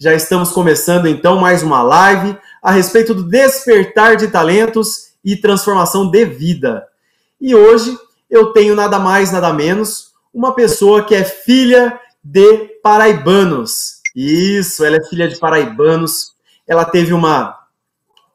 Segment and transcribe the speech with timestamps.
[0.00, 6.08] Já estamos começando então mais uma live a respeito do despertar de talentos e transformação
[6.08, 6.86] de vida.
[7.40, 7.98] E hoje
[8.30, 14.00] eu tenho nada mais, nada menos, uma pessoa que é filha de paraibanos.
[14.14, 16.32] Isso, ela é filha de paraibanos.
[16.64, 17.58] Ela teve uma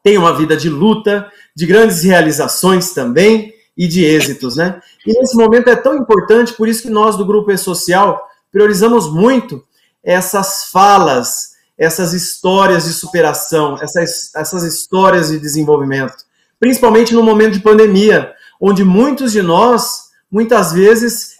[0.02, 4.82] tem uma vida de luta, de grandes realizações também e de êxitos, né?
[5.06, 8.22] E nesse momento é tão importante, por isso que nós do grupo E-Social
[8.52, 9.64] priorizamos muito
[10.02, 16.14] essas falas, essas histórias de superação, essas, essas histórias de desenvolvimento,
[16.58, 21.32] principalmente no momento de pandemia, onde muitos de nós, muitas vezes,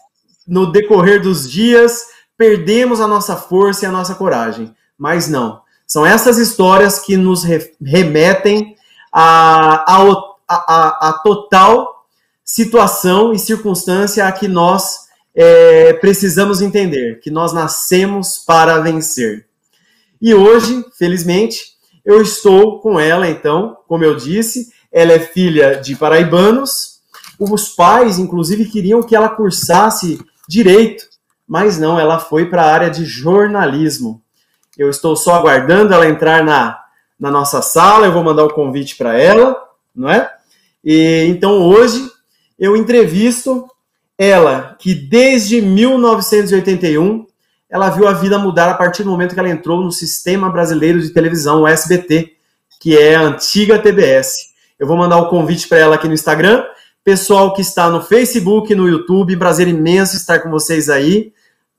[0.47, 4.75] no decorrer dos dias, perdemos a nossa força e a nossa coragem.
[4.99, 5.63] Mas não.
[5.87, 7.45] São essas histórias que nos
[7.81, 8.77] remetem
[9.13, 9.85] a,
[10.47, 12.07] a total
[12.45, 15.05] situação e circunstância a que nós
[15.35, 19.47] é, precisamos entender, que nós nascemos para vencer.
[20.25, 25.95] E hoje, felizmente, eu estou com ela, então, como eu disse, ela é filha de
[25.95, 27.03] paraibanos.
[27.39, 30.19] Os pais, inclusive, queriam que ela cursasse
[30.49, 31.05] direito,
[31.47, 34.23] mas não, ela foi para a área de jornalismo.
[34.79, 36.81] Eu estou só aguardando ela entrar na,
[37.21, 39.63] na nossa sala, eu vou mandar o convite para ela,
[39.95, 40.33] não é?
[40.83, 42.11] E então hoje
[42.59, 43.69] eu entrevisto
[44.17, 47.27] ela, que desde 1981
[47.75, 51.01] ela viu a vida mudar a partir do momento que ela entrou no Sistema Brasileiro
[51.01, 52.33] de Televisão, o SBT,
[52.81, 54.55] que é a antiga TBS.
[54.79, 56.65] Eu vou mandar o convite para ela aqui no Instagram.
[57.03, 61.35] Pessoal que está no Facebook, no YouTube, prazer imenso estar com vocês aí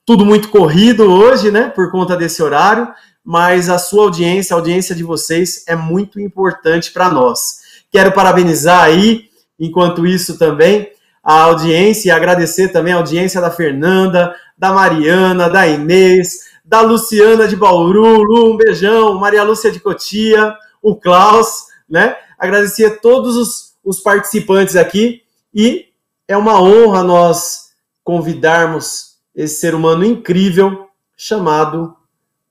[0.06, 2.88] tudo muito corrido hoje, né, por conta desse horário,
[3.24, 7.62] mas a sua audiência, a audiência de vocês é muito importante para nós.
[7.92, 9.30] Quero parabenizar aí,
[9.60, 10.92] enquanto isso também,
[11.26, 17.48] a audiência e agradecer também a audiência da Fernanda, da Mariana, da Inês, da Luciana
[17.48, 22.16] de Bauru, Lu, um beijão, Maria Lúcia de Cotia, o Klaus, né?
[22.38, 25.88] Agradecer a todos os, os participantes aqui e
[26.28, 27.72] é uma honra nós
[28.04, 31.96] convidarmos esse ser humano incrível chamado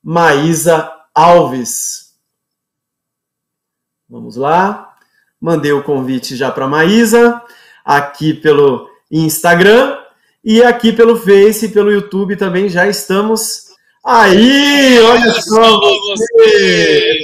[0.02, 2.14] Maísa Alves.
[4.08, 4.96] Vamos lá.
[5.40, 7.42] Mandei o convite já para Maísa,
[7.84, 9.98] aqui pelo Instagram
[10.42, 13.64] e aqui pelo Face, pelo YouTube também já estamos.
[14.04, 17.18] Aí, olha só você!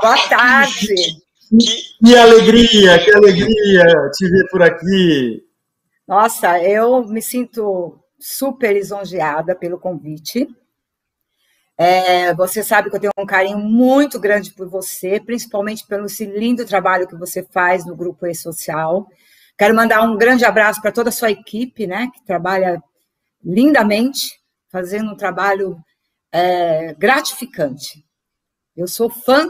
[0.00, 1.22] Boa tarde!
[1.50, 5.42] Que, que alegria, que alegria te ver por aqui.
[6.06, 10.48] Nossa, eu me sinto super lisonjeada pelo convite.
[11.76, 16.24] É, você sabe que eu tenho um carinho muito grande por você, principalmente pelo esse
[16.24, 19.08] lindo trabalho que você faz no Grupo E-Social.
[19.56, 22.82] Quero mandar um grande abraço para toda a sua equipe, né, que trabalha
[23.44, 24.40] lindamente,
[24.70, 25.76] fazendo um trabalho
[26.32, 28.04] é, gratificante.
[28.76, 29.46] Eu sou fã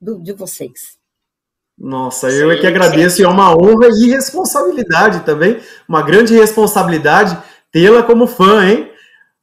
[0.00, 0.98] do, de vocês.
[1.76, 7.40] Nossa, eu é que agradeço, e é uma honra e responsabilidade também, uma grande responsabilidade
[7.70, 8.92] tê-la como fã, hein?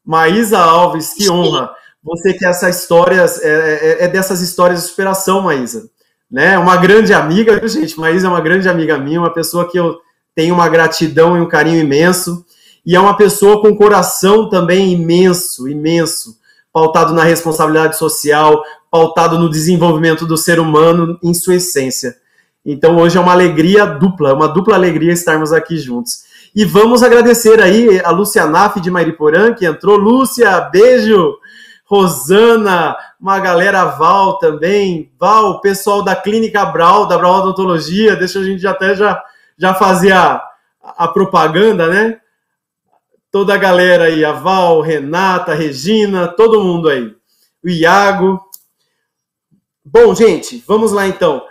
[0.03, 1.73] Maísa Alves, que honra.
[2.03, 5.89] Você que essa histórias é, é, é, dessas histórias de superação, Maísa.
[6.35, 6.57] Né?
[6.59, 7.97] Uma grande amiga, viu, gente?
[7.97, 10.01] Maísa é uma grande amiga minha, uma pessoa que eu
[10.35, 12.45] tenho uma gratidão e um carinho imenso.
[12.85, 16.35] E é uma pessoa com coração também imenso, imenso,
[16.73, 22.17] pautado na responsabilidade social, pautado no desenvolvimento do ser humano em sua essência.
[22.65, 26.25] Então hoje é uma alegria dupla, uma dupla alegria estarmos aqui juntos.
[26.53, 29.95] E vamos agradecer aí a Lúcia Naff de Mariporã, que entrou.
[29.95, 31.37] Lúcia, beijo!
[31.85, 35.11] Rosana, uma galera Val também.
[35.19, 39.19] Val, pessoal da Clínica Brau, da Brau Odontologia, deixa a gente até já,
[39.57, 40.47] já fazer a,
[40.79, 42.19] a propaganda, né?
[43.31, 47.15] Toda a galera aí, a Val, Renata, Regina, todo mundo aí.
[47.63, 48.39] O Iago.
[49.83, 51.43] Bom, gente, vamos lá então.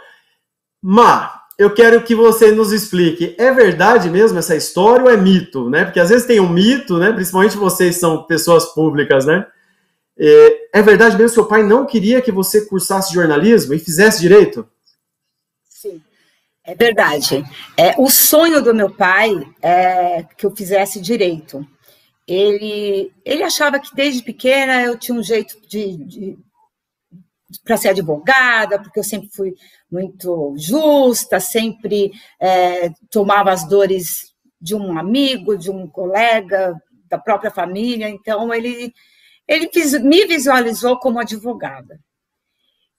[0.81, 5.69] Ma, eu quero que você nos explique, é verdade mesmo essa história ou é mito,
[5.69, 5.85] né?
[5.85, 7.11] Porque às vezes tem um mito, né?
[7.11, 9.45] Principalmente vocês são pessoas públicas, né?
[10.19, 14.21] É, é verdade mesmo que seu pai não queria que você cursasse jornalismo e fizesse
[14.21, 14.69] direito?
[15.69, 16.01] Sim,
[16.65, 17.45] é verdade.
[17.77, 21.67] É, o sonho do meu pai é que eu fizesse direito.
[22.27, 26.39] Ele, ele achava que desde pequena eu tinha um jeito de, de
[27.63, 29.55] para ser advogada, porque eu sempre fui
[29.91, 36.75] muito justa, sempre é, tomava as dores de um amigo, de um colega,
[37.09, 38.09] da própria família.
[38.09, 38.93] Então, ele,
[39.47, 39.71] ele
[40.01, 42.01] me visualizou como advogada.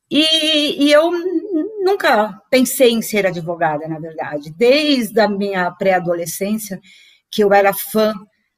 [0.09, 1.11] E, e, eu
[1.83, 4.53] nunca pensei em ser advogada, na verdade.
[4.55, 6.79] Desde a minha pré-adolescência,
[7.31, 8.13] que eu era fã,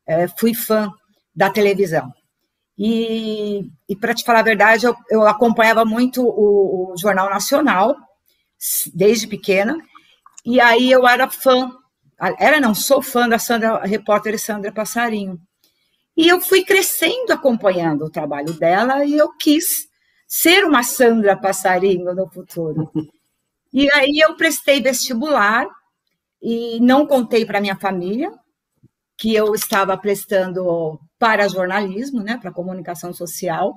[0.05, 0.91] é, fui fã
[1.33, 2.11] da televisão.
[2.77, 7.95] E, e para te falar a verdade, eu, eu acompanhava muito o, o, Jornal Nacional,
[8.93, 9.77] desde pequena,
[10.45, 11.71] e aí eu era fã,
[12.39, 15.39] era não, sou fã da Sandra, repórter Sandra Passarinho.
[16.17, 19.87] E eu fui crescendo acompanhando o trabalho dela e eu quis
[20.27, 22.91] ser uma Sandra Passarinho no futuro.
[23.71, 25.67] E aí eu prestei vestibular
[26.41, 28.33] e não contei para minha família
[29.15, 33.75] que eu estava prestando para jornalismo, né, para comunicação social.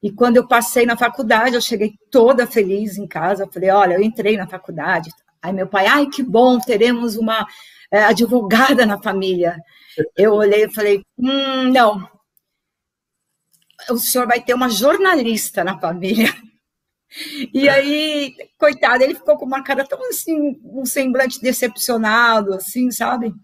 [0.00, 3.48] E quando eu passei na faculdade, eu cheguei toda feliz em casa.
[3.52, 5.10] Falei: olha, eu entrei na faculdade.
[5.42, 7.46] Aí meu pai, ai, que bom, teremos uma
[7.98, 9.56] advogada na família.
[10.16, 12.08] Eu olhei e falei: hum, não.
[13.90, 16.32] O senhor vai ter uma jornalista na família.
[17.52, 23.34] E aí, coitado, ele ficou com uma cara tão assim, um semblante decepcionado, assim, sabe?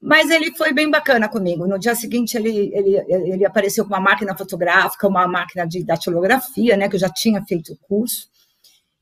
[0.00, 1.66] Mas ele foi bem bacana comigo.
[1.66, 6.76] No dia seguinte, ele, ele, ele apareceu com uma máquina fotográfica, uma máquina de datilografia,
[6.76, 8.28] né, que eu já tinha feito o curso.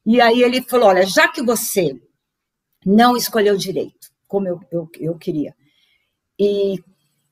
[0.04, 1.94] E aí ele falou: Olha, já que você
[2.84, 4.00] não escolheu direito,
[4.30, 5.54] como eu, eu, eu queria,
[6.38, 6.78] e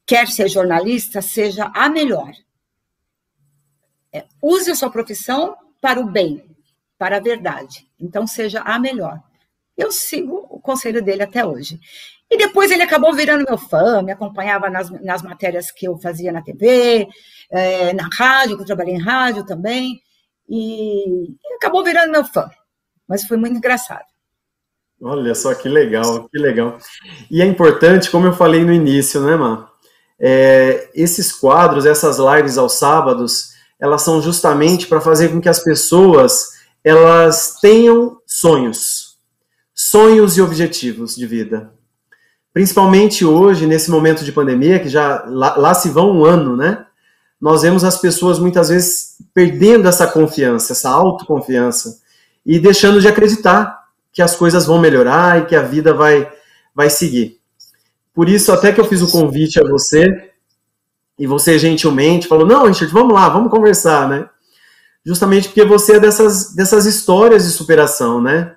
[0.05, 2.33] quer ser jornalista, seja a melhor.
[4.13, 6.45] É, use a sua profissão para o bem,
[6.99, 7.87] para a verdade.
[8.01, 9.23] Então, seja a melhor.
[9.77, 11.79] Eu sigo o conselho dele até hoje.
[12.29, 16.33] E depois ele acabou virando meu fã, me acompanhava nas, nas matérias que eu fazia
[16.33, 17.07] na TV,
[17.49, 20.03] é, na rádio, que eu trabalhei em rádio também,
[20.49, 22.51] e, acabou virando meu fã.
[23.07, 24.05] Mas foi muito engraçado.
[25.01, 26.77] Olha só que legal, que legal.
[27.31, 29.69] E é importante, como eu falei no início, né, Má?
[30.19, 35.63] É, esses quadros, essas lives aos sábados, elas são justamente para fazer com que as
[35.63, 39.17] pessoas elas tenham sonhos,
[39.75, 41.73] sonhos e objetivos de vida.
[42.53, 46.87] Principalmente hoje, nesse momento de pandemia, que já lá, lá se vão um ano, né?
[47.41, 52.01] Nós vemos as pessoas muitas vezes perdendo essa confiança, essa autoconfiança,
[52.45, 53.78] e deixando de acreditar
[54.19, 56.29] que as coisas vão melhorar e que a vida vai,
[56.75, 57.39] vai seguir.
[58.13, 60.33] Por isso, até que eu fiz o convite a você,
[61.17, 64.29] e você gentilmente falou: Não, Richard, vamos lá, vamos conversar, né?
[65.07, 68.57] Justamente porque você é dessas, dessas histórias de superação, né?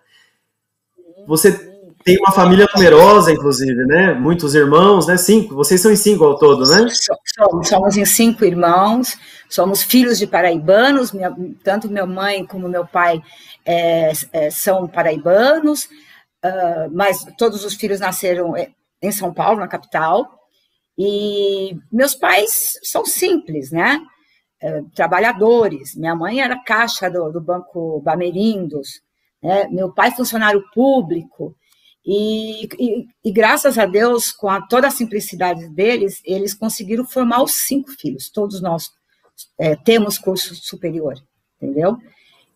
[1.27, 1.70] Você
[2.03, 4.13] tem uma família numerosa, inclusive, né?
[4.13, 5.17] Muitos irmãos, né?
[5.17, 5.55] Cinco.
[5.55, 6.87] Vocês são em cinco ao todo, né?
[7.35, 9.17] Somos, somos em cinco irmãos.
[9.49, 11.11] Somos filhos de paraibanos.
[11.11, 13.21] Minha, tanto minha mãe como meu pai
[13.65, 15.85] é, é, são paraibanos.
[16.43, 18.69] Uh, mas todos os filhos nasceram é,
[19.01, 20.39] em São Paulo, na capital.
[20.97, 23.99] E meus pais são simples, né?
[24.61, 25.95] É, trabalhadores.
[25.95, 29.01] Minha mãe era caixa do, do Banco Bamerindos.
[29.41, 29.67] Né?
[29.69, 31.55] Meu pai funcionário público.
[32.05, 37.43] E, e, e, graças a Deus, com a, toda a simplicidade deles, eles conseguiram formar
[37.43, 38.29] os cinco filhos.
[38.29, 38.91] Todos nós
[39.57, 41.15] é, temos curso superior,
[41.61, 41.97] entendeu?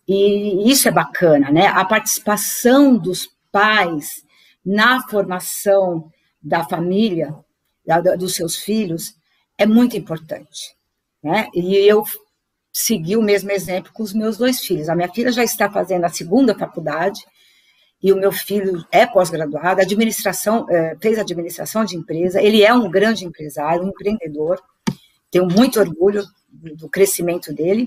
[0.08, 1.66] E isso é bacana, né?
[1.66, 4.24] A participação dos pais
[4.64, 6.10] na formação
[6.42, 7.34] da família,
[7.84, 9.14] da, dos seus filhos,
[9.56, 10.76] é muito importante,
[11.22, 11.48] né?
[11.54, 12.04] E eu
[12.72, 14.88] segui o mesmo exemplo com os meus dois filhos.
[14.88, 17.24] A minha filha já está fazendo a segunda faculdade,
[18.02, 22.90] e o meu filho é pós-graduado, administração, é, fez administração de empresa, ele é um
[22.90, 24.62] grande empresário, um empreendedor,
[25.30, 27.86] tenho muito orgulho do crescimento dele,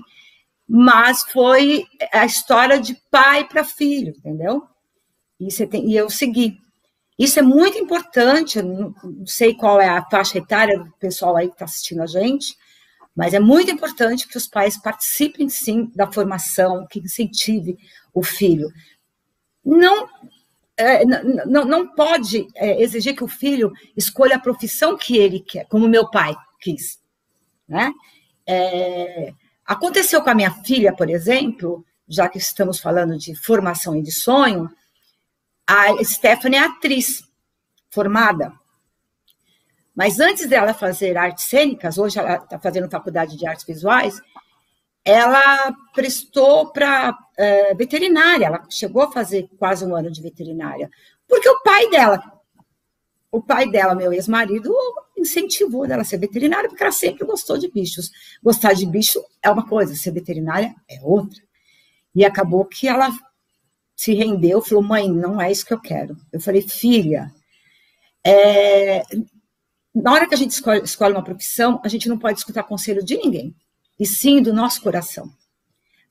[0.68, 4.62] mas foi a história de pai para filho, entendeu?
[5.38, 6.58] E, tem, e, eu segui.
[7.18, 11.48] Isso é muito importante, não, não sei qual é a faixa etária do pessoal aí
[11.48, 12.56] que está assistindo a gente,
[13.16, 17.76] mas é muito importante que os pais participem sim da formação, que incentive
[18.14, 18.68] o filho
[19.64, 20.08] não,
[20.76, 25.66] é, não, não pode é, exigir que o filho escolha a profissão que ele quer,
[25.66, 26.98] como meu pai quis.
[27.68, 27.92] Né?
[28.46, 29.32] É,
[29.64, 34.10] aconteceu com a minha filha, por exemplo, já que estamos falando de formação e de
[34.10, 34.68] sonho,
[35.66, 37.22] a Stephanie é atriz
[37.90, 38.52] formada.
[39.94, 44.20] Mas antes dela fazer artes cênicas, hoje ela está fazendo faculdade de artes visuais,
[45.04, 50.90] ela prestou para é, veterinária, ela chegou a fazer quase um ano de veterinária,
[51.26, 52.22] porque o pai dela,
[53.30, 54.74] o pai dela, meu ex-marido,
[55.16, 58.10] incentivou ela a ser veterinária, porque ela sempre gostou de bichos.
[58.42, 61.40] Gostar de bicho é uma coisa, ser veterinária é outra.
[62.14, 63.10] E acabou que ela
[63.94, 66.16] se rendeu, falou, mãe, não é isso que eu quero.
[66.32, 67.32] Eu falei, filha,
[68.26, 69.02] é...
[69.94, 73.04] na hora que a gente escolhe, escolhe uma profissão, a gente não pode escutar conselho
[73.04, 73.54] de ninguém
[74.00, 75.30] e sim do nosso coração.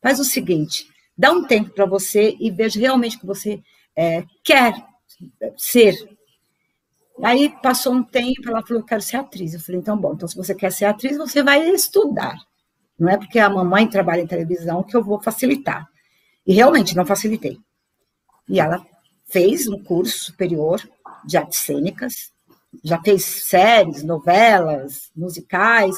[0.01, 3.59] Faz o seguinte: dá um tempo para você e veja realmente o que você
[3.95, 4.73] é, quer
[5.57, 5.95] ser.
[7.23, 9.55] Aí passou um tempo, ela falou: quero ser atriz.
[9.55, 12.37] Eu falei: então, bom, então se você quer ser atriz, você vai estudar.
[12.97, 15.87] Não é porque a mamãe trabalha em televisão que eu vou facilitar.
[16.45, 17.57] E realmente não facilitei.
[18.47, 18.85] E ela
[19.25, 20.81] fez um curso superior
[21.25, 22.31] de artes cênicas,
[22.83, 25.95] já fez séries, novelas, musicais,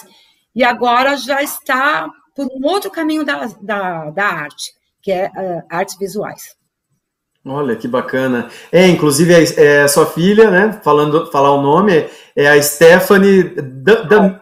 [0.55, 5.63] e agora já está por um outro caminho da, da, da arte, que é uh,
[5.70, 6.55] artes visuais.
[7.43, 8.50] Olha que bacana.
[8.72, 10.79] É, inclusive é, a sua filha, né?
[10.84, 13.55] Falando, falar o nome é a Stephanie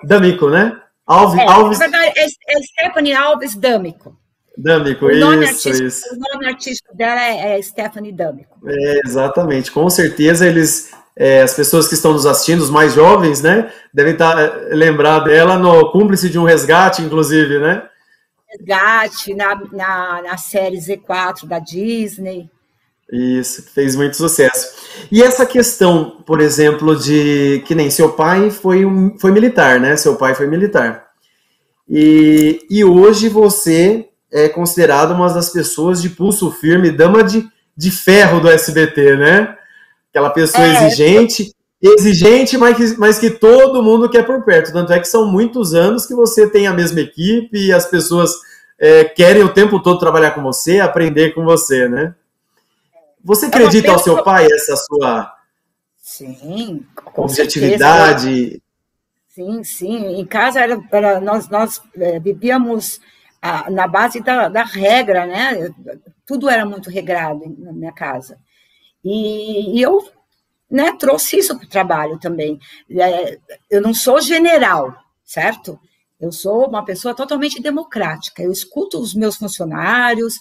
[0.04, 0.78] D'Amico, né?
[1.08, 1.80] Alves, é, Alves.
[1.80, 4.18] Na verdade, é, é Stephanie Alves D'Amico.
[4.62, 6.06] D'Amico, o nome isso, isso.
[6.14, 8.58] O nome artístico dela é, é Stephanie D'Amico.
[8.66, 9.72] É, exatamente.
[9.72, 14.12] Com certeza eles, é, as pessoas que estão nos assistindo, os mais jovens, né, devem
[14.14, 17.88] estar é, lembrar dela no Cúmplice de um Resgate, inclusive, né?
[18.50, 22.50] Resgate, na, na, na série Z4 da Disney.
[23.10, 24.76] Isso, fez muito sucesso.
[25.10, 29.96] E essa questão, por exemplo, de que nem seu pai foi, um, foi militar, né?
[29.96, 31.08] Seu pai foi militar.
[31.88, 37.92] E, e hoje você é considerada uma das pessoas de pulso firme, dama de, de
[37.92, 39.58] ferro do SBT, né?
[40.10, 44.74] Aquela pessoa é, exigente, exigente, mas que, mas que todo mundo quer por perto.
[44.74, 48.32] Tanto é que são muitos anos que você tem a mesma equipe e as pessoas
[48.78, 52.16] é, querem o tempo todo trabalhar com você, aprender com você, né?
[53.24, 55.34] Você é acredita ao seu pai essa sua
[55.98, 58.34] sim, objetividade?
[58.34, 58.62] Certeza.
[59.30, 60.20] Sim, sim.
[60.20, 63.00] Em casa era, era nós, nós é, vivíamos
[63.42, 65.70] a, na base da, da, regra, né?
[66.26, 68.38] Tudo era muito regrado na minha casa.
[69.04, 70.08] E, e eu
[70.70, 72.60] né, trouxe isso para o trabalho também.
[72.92, 74.94] É, eu não sou general,
[75.24, 75.80] certo?
[76.20, 78.44] Eu sou uma pessoa totalmente democrática.
[78.44, 80.36] Eu escuto os meus funcionários,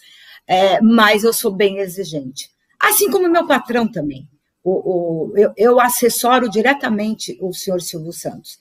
[0.47, 2.51] é, mas eu sou bem exigente.
[2.81, 4.29] Assim como meu patrão também.
[4.63, 8.59] O, o, eu, eu assessoro diretamente o senhor Silvio Santos.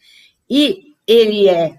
[0.49, 1.75] E ele é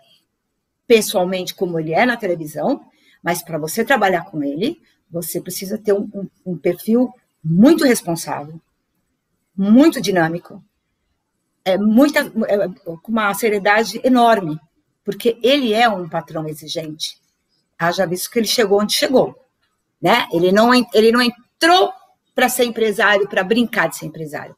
[0.88, 2.84] pessoalmente como ele é na televisão,
[3.22, 4.80] mas para você trabalhar com ele,
[5.10, 7.12] você precisa ter um, um, um perfil
[7.44, 8.60] muito responsável,
[9.56, 10.64] muito dinâmico,
[11.64, 12.68] é muita, é,
[13.02, 14.58] com uma seriedade enorme,
[15.04, 17.18] porque ele é um patrão exigente.
[17.78, 19.38] Haja visto que ele chegou onde chegou,
[20.00, 20.26] né?
[20.32, 21.92] Ele não, ele não entrou
[22.34, 24.56] para ser empresário, para brincar de ser empresário.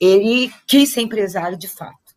[0.00, 2.14] Ele quis ser empresário de fato.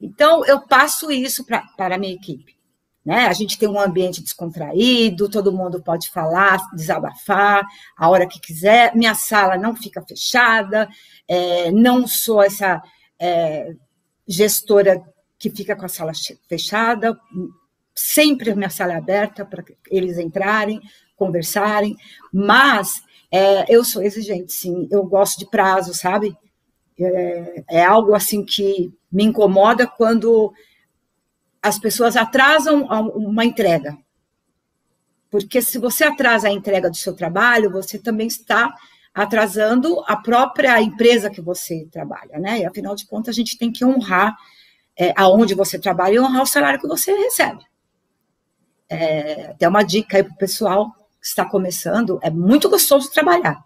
[0.00, 2.56] Então, eu passo isso para a minha equipe.
[3.04, 3.26] Né?
[3.26, 7.66] A gente tem um ambiente descontraído, todo mundo pode falar, desabafar
[7.96, 8.94] a hora que quiser.
[8.94, 10.88] Minha sala não fica fechada,
[11.26, 12.80] é, não sou essa
[13.18, 13.74] é,
[14.26, 15.02] gestora
[15.38, 16.12] que fica com a sala
[16.48, 17.18] fechada,
[17.94, 20.80] sempre a minha sala é aberta para eles entrarem,
[21.16, 21.96] conversarem,
[22.32, 24.86] mas é, eu sou exigente, sim.
[24.90, 26.36] Eu gosto de prazo, sabe?
[27.00, 30.52] É, é, algo assim que me incomoda quando
[31.62, 32.82] as pessoas atrasam
[33.14, 33.96] uma entrega.
[35.30, 38.74] Porque se você atrasa a entrega do seu trabalho, você também está
[39.14, 42.60] atrasando a própria empresa que você trabalha, né?
[42.60, 44.36] E afinal de contas, a gente tem que honrar
[44.98, 47.64] é, aonde você trabalha e honrar o salário que você recebe.
[48.88, 53.62] É, até uma dica aí para o pessoal está começando, é muito gostoso trabalhar,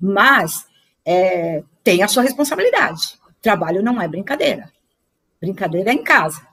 [0.00, 0.66] mas
[1.04, 3.20] é, tem a sua responsabilidade.
[3.40, 4.72] Trabalho não é brincadeira.
[5.40, 6.51] Brincadeira é em casa.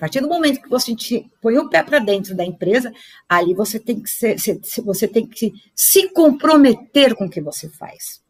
[0.00, 0.96] A partir do momento que você
[1.42, 2.90] põe o pé para dentro da empresa,
[3.28, 4.36] ali você tem que ser,
[4.82, 8.22] você tem que se comprometer com o que você faz.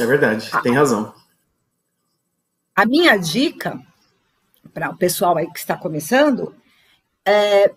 [0.00, 1.12] É verdade, tem razão.
[2.74, 3.78] A minha dica
[4.72, 6.54] para o pessoal aí que está começando
[7.22, 7.70] é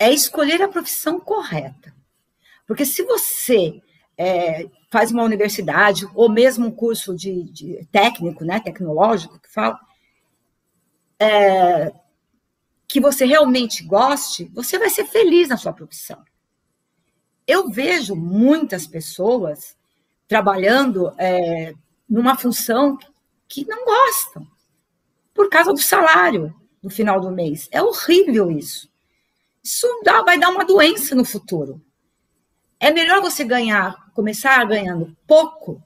[0.00, 1.94] é escolher a profissão correta.
[2.66, 3.82] Porque se você
[4.16, 9.78] é, faz uma universidade ou mesmo um curso de, de técnico, né, tecnológico, que fala,
[11.20, 11.92] é,
[12.88, 16.24] que você realmente goste, você vai ser feliz na sua profissão.
[17.46, 19.76] Eu vejo muitas pessoas
[20.26, 21.74] trabalhando é,
[22.08, 22.98] numa função
[23.46, 24.46] que não gostam,
[25.34, 27.68] por causa do salário no final do mês.
[27.70, 28.88] É horrível isso.
[29.62, 31.82] Isso dá, vai dar uma doença no futuro.
[32.78, 35.82] É melhor você ganhar, começar ganhando pouco,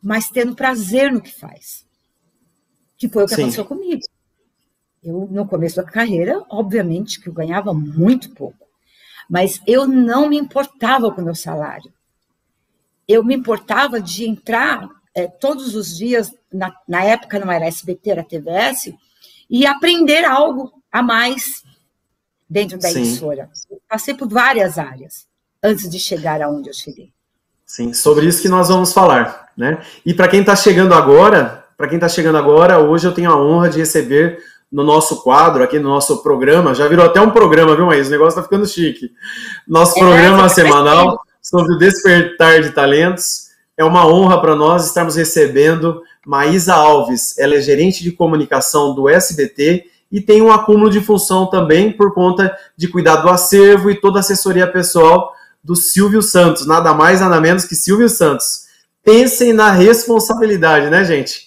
[0.00, 1.84] mas tendo prazer no que faz.
[2.96, 3.42] Que foi o que Sim.
[3.42, 4.02] aconteceu comigo.
[5.04, 8.66] Eu, no começo da carreira, obviamente que eu ganhava muito pouco,
[9.28, 11.92] mas eu não me importava com o meu salário.
[13.06, 18.10] Eu me importava de entrar é, todos os dias, na, na época não era SBT,
[18.10, 18.92] era TVS,
[19.48, 21.62] e aprender algo a mais
[22.48, 22.98] dentro da Sim.
[22.98, 23.50] emissora.
[23.88, 25.26] Passei por várias áreas
[25.62, 27.12] antes de chegar aonde eu cheguei.
[27.66, 29.84] Sim, sobre isso que nós vamos falar, né?
[30.04, 33.40] E para quem está chegando agora, para quem está chegando agora, hoje eu tenho a
[33.40, 34.38] honra de receber
[34.74, 38.08] no nosso quadro, aqui no nosso programa, já virou até um programa, viu, Maís?
[38.08, 39.12] O negócio tá ficando chique.
[39.68, 43.50] Nosso é, programa semanal sobre o despertar de talentos.
[43.76, 47.38] É uma honra para nós estarmos recebendo Maísa Alves.
[47.38, 52.12] Ela é gerente de comunicação do SBT e tem um acúmulo de função também por
[52.12, 56.66] conta de cuidar do acervo e toda a assessoria pessoal do Silvio Santos.
[56.66, 58.64] Nada mais, nada menos que Silvio Santos.
[59.04, 61.44] Pensem na responsabilidade, né, gente?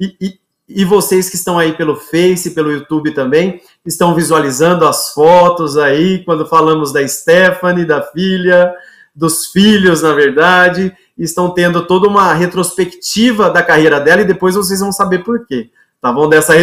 [0.00, 0.39] E, e,
[0.72, 6.24] e vocês que estão aí pelo Face, pelo YouTube também, estão visualizando as fotos aí,
[6.24, 8.72] quando falamos da Stephanie, da filha,
[9.14, 14.80] dos filhos, na verdade, estão tendo toda uma retrospectiva da carreira dela e depois vocês
[14.80, 16.28] vão saber por quê, tá bom?
[16.28, 16.54] Dessa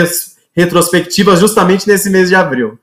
[0.55, 2.79] retrospectiva justamente nesse mês de abril.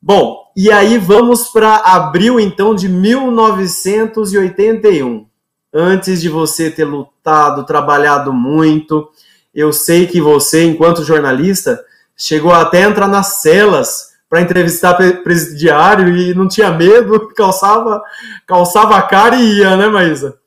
[0.00, 5.26] Bom, e aí vamos para abril então de 1981.
[5.72, 9.10] Antes de você ter lutado, trabalhado muito,
[9.56, 11.82] eu sei que você, enquanto jornalista,
[12.14, 18.02] chegou até a entrar nas celas para entrevistar presidiário e não tinha medo, calçava,
[18.46, 20.38] calçava a cara e ia, né, Maísa?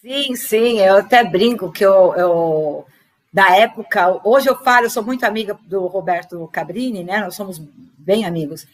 [0.00, 2.86] Sim, sim, eu até brinco que eu, eu,
[3.32, 7.20] da época, hoje eu falo, eu sou muito amiga do Roberto Cabrini, né?
[7.20, 7.58] Nós somos
[7.96, 8.66] bem amigos.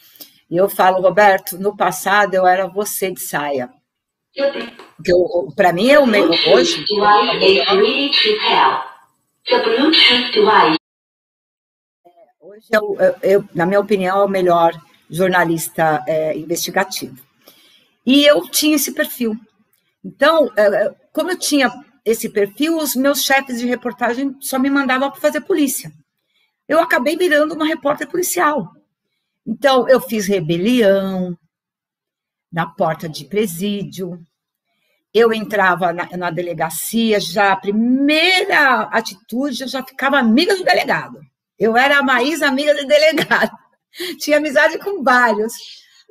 [0.50, 3.70] E eu falo, Roberto, no passado eu era você de saia.
[5.54, 6.84] Para mim é o meio hoje.
[12.40, 14.72] Hoje, eu, eu, na minha opinião, é o melhor
[15.08, 17.22] jornalista é, investigativo.
[18.04, 19.36] E eu tinha esse perfil.
[20.04, 21.70] Então, é, é, como eu tinha
[22.04, 25.92] esse perfil, os meus chefes de reportagem só me mandavam para fazer polícia.
[26.66, 28.72] Eu acabei virando uma repórter policial.
[29.46, 31.36] Então, eu fiz rebelião
[32.52, 34.20] na porta de presídio,
[35.12, 41.20] eu entrava na, na, delegacia, já a primeira atitude, eu já ficava amiga do delegado.
[41.58, 43.50] Eu era a Maísa amiga do delegado.
[44.18, 45.52] Tinha amizade com vários.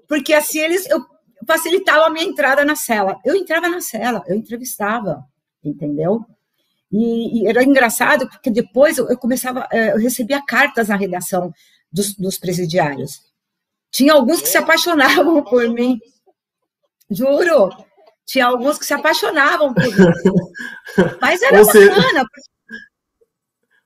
[0.08, 1.04] Porque assim, eles eu
[1.48, 3.20] facilitava a minha entrada na cela.
[3.24, 5.24] Eu entrava na cela, eu entrevistava,
[5.64, 6.26] entendeu?
[6.92, 11.54] E, e era engraçado, porque depois eu, eu, começava, eh, eu recebia cartas na redação
[11.92, 13.22] dos, dos presidiários.
[13.92, 16.00] Tinha alguns que se apaixonavam por mim.
[17.10, 17.70] Juro
[18.30, 19.98] tinha alguns que se apaixonavam por isso.
[21.20, 22.26] Mas era ou bacana.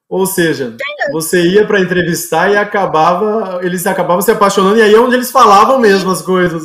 [0.10, 0.76] ou seja,
[1.14, 5.32] você ia para entrevistar e acabava, eles acabavam se apaixonando, e aí é onde eles
[5.32, 6.64] falavam mesmo as coisas.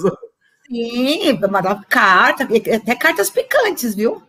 [0.66, 4.20] Sim, mandava carta, até cartas picantes, viu?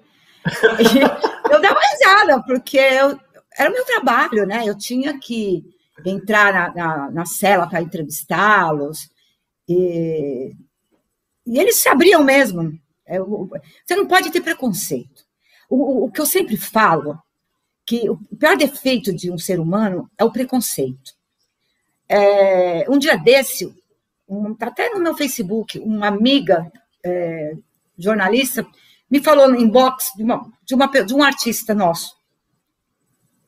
[1.51, 3.19] eu dava risada, porque eu,
[3.57, 4.63] era o meu trabalho, né?
[4.63, 5.63] Eu tinha que
[6.05, 9.09] entrar na, na, na cela para entrevistá-los,
[9.67, 10.51] e,
[11.47, 12.79] e eles se abriam mesmo.
[13.09, 15.25] É, você não pode ter preconceito.
[15.67, 17.19] O, o, que eu sempre falo,
[17.85, 21.13] que o pior defeito de um ser humano é o preconceito.
[22.07, 23.65] É, um dia desse,
[24.27, 26.71] um, até no meu Facebook, uma amiga
[27.03, 27.57] é,
[27.97, 28.65] jornalista
[29.09, 32.15] me falou no inbox de, uma, de, uma, de um artista nosso.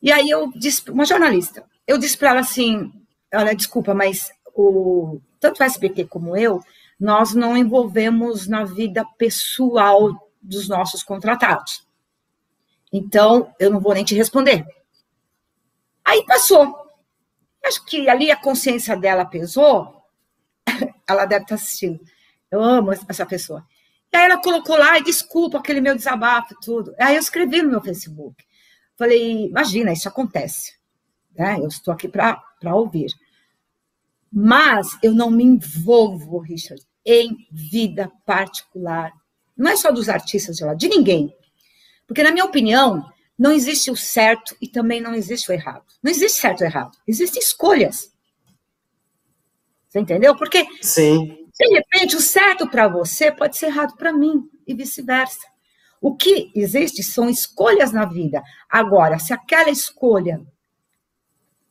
[0.02, 2.92] E aí eu disse, uma jornalista, eu disse para ela assim,
[3.32, 6.60] olha, desculpa, mas o, tanto o SBT como eu,
[6.98, 11.86] nós não envolvemos na vida pessoal dos nossos contratados.
[12.92, 14.66] Então, eu não vou nem te responder.
[16.04, 16.76] Aí passou.
[17.64, 20.02] Acho que ali a consciência dela pesou.
[21.08, 22.00] ela deve estar assistindo.
[22.50, 23.66] Eu amo essa pessoa.
[24.12, 26.94] E aí ela colocou lá, desculpa aquele meu desabafo tudo.
[27.00, 28.44] Aí eu escrevi no meu Facebook.
[28.96, 30.74] Falei, imagina, isso acontece.
[31.34, 31.58] Né?
[31.58, 32.42] Eu estou aqui para
[32.74, 33.10] ouvir.
[34.32, 39.12] Mas eu não me envolvo, Richard, em vida particular.
[39.56, 41.36] Não é só dos artistas de lá, de ninguém.
[42.06, 43.04] Porque, na minha opinião,
[43.38, 45.84] não existe o certo e também não existe o errado.
[46.02, 46.96] Não existe certo ou errado.
[47.06, 48.12] Existem escolhas.
[49.88, 50.34] Você entendeu?
[50.34, 51.46] Porque, Sim.
[51.58, 55.46] de repente, o certo para você pode ser errado para mim e vice-versa.
[56.00, 58.42] O que existe são escolhas na vida.
[58.68, 60.40] Agora, se aquela escolha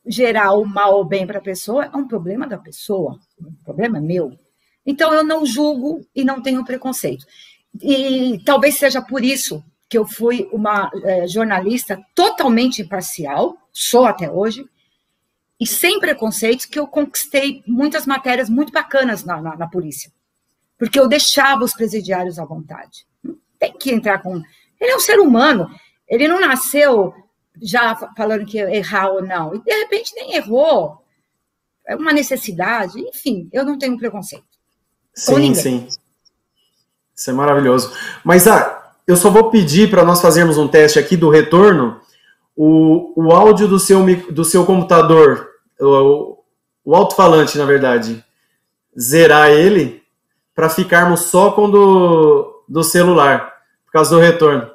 [0.06, 3.18] gerar o mal ou bem para a pessoa, é um problema da pessoa.
[3.38, 4.38] O problema meu.
[4.84, 7.24] Então, eu não julgo e não tenho preconceito.
[7.80, 14.30] E talvez seja por isso que eu fui uma é, jornalista totalmente imparcial, sou até
[14.30, 14.64] hoje,
[15.60, 20.10] e sem preconceitos, que eu conquistei muitas matérias muito bacanas na, na, na polícia.
[20.76, 23.06] Porque eu deixava os presidiários à vontade.
[23.58, 24.42] Tem que entrar com.
[24.80, 25.70] Ele é um ser humano,
[26.08, 27.14] ele não nasceu
[27.60, 31.02] já falando que errar ou não, e de repente nem errou.
[31.86, 34.44] É uma necessidade, enfim, eu não tenho preconceito.
[35.14, 35.88] Sim, sim.
[37.14, 37.92] Isso é maravilhoso.
[38.24, 42.00] Mas ah, eu só vou pedir para nós fazermos um teste aqui do retorno.
[42.56, 46.38] O, o áudio do seu, do seu computador o,
[46.84, 48.24] o alto-falante, na verdade,
[48.98, 50.02] zerar ele
[50.54, 53.52] para ficarmos só com do, do celular,
[53.84, 54.70] por causa do retorno.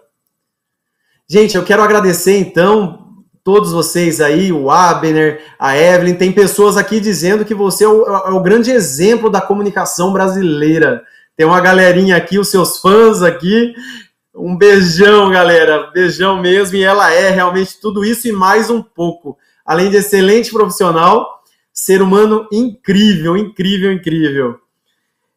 [1.30, 3.08] Gente, eu quero agradecer então
[3.44, 8.06] todos vocês aí, o Abner, a Evelyn, tem pessoas aqui dizendo que você é o,
[8.06, 11.04] é o, grande exemplo da comunicação brasileira.
[11.36, 13.74] Tem uma galerinha aqui, os seus fãs aqui.
[14.34, 16.78] Um beijão, galera, beijão mesmo.
[16.78, 19.38] E ela é realmente tudo isso e mais um pouco.
[19.66, 21.42] Além de excelente profissional,
[21.74, 24.60] ser humano incrível, incrível, incrível.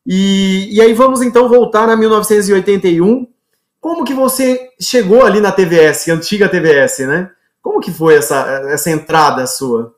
[0.07, 3.27] E, e aí vamos então voltar a 1981.
[3.81, 7.31] Como que você chegou ali na TVS, antiga TVS, né?
[7.63, 9.95] Como que foi essa, essa entrada sua?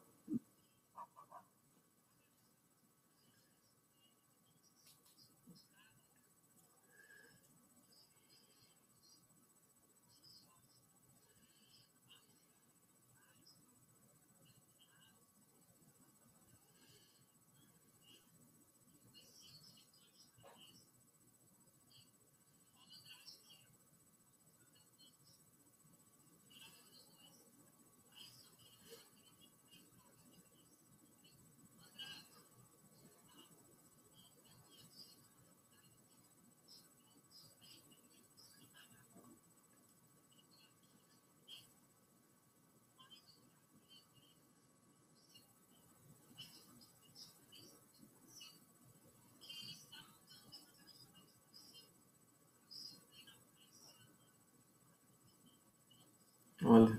[56.64, 56.98] Olha.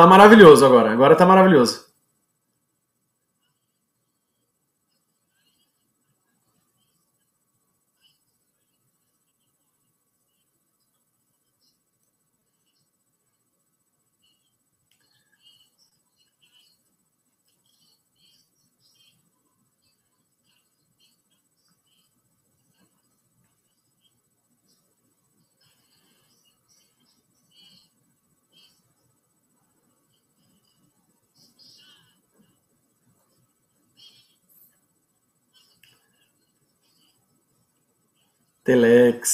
[0.00, 0.90] Tá maravilhoso agora.
[0.92, 1.89] Agora tá maravilhoso.
[38.70, 39.30] Telex.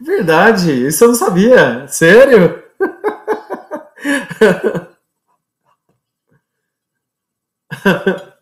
[0.00, 1.86] Verdade, isso eu não sabia.
[1.88, 2.62] Sério?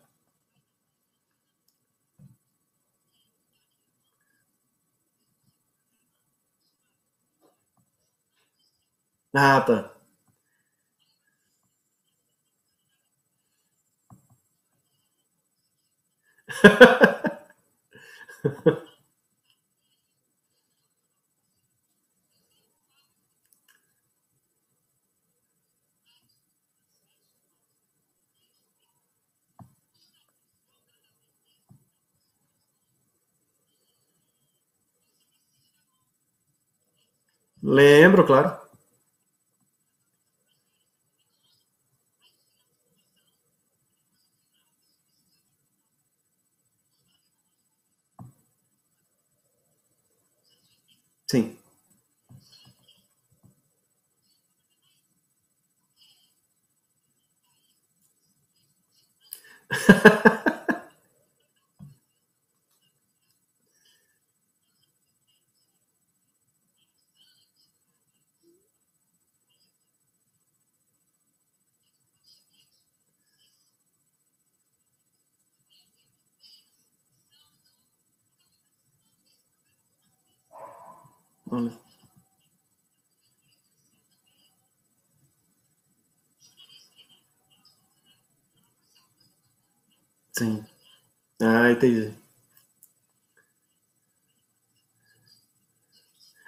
[9.33, 9.77] Ah, tá.
[37.75, 38.68] Lembro, claro.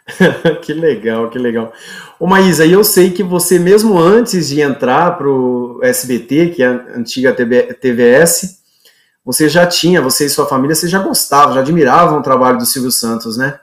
[0.63, 1.71] que legal, que legal.
[2.19, 6.67] Ô Maísa, eu sei que você, mesmo antes de entrar para o SBT, que é
[6.67, 8.59] a antiga TVS,
[9.23, 12.65] você já tinha, você e sua família, você já gostava, já admiravam o trabalho do
[12.65, 13.59] Silvio Santos, né?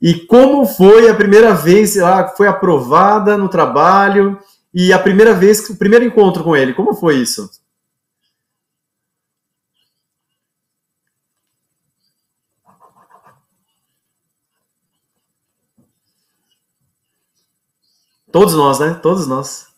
[0.00, 4.38] E como foi a primeira vez, lá, foi aprovada no trabalho,
[4.74, 7.48] e a primeira vez, o primeiro encontro com ele, como foi isso?
[18.32, 18.94] Todos nós, né?
[18.94, 19.71] Todos nós.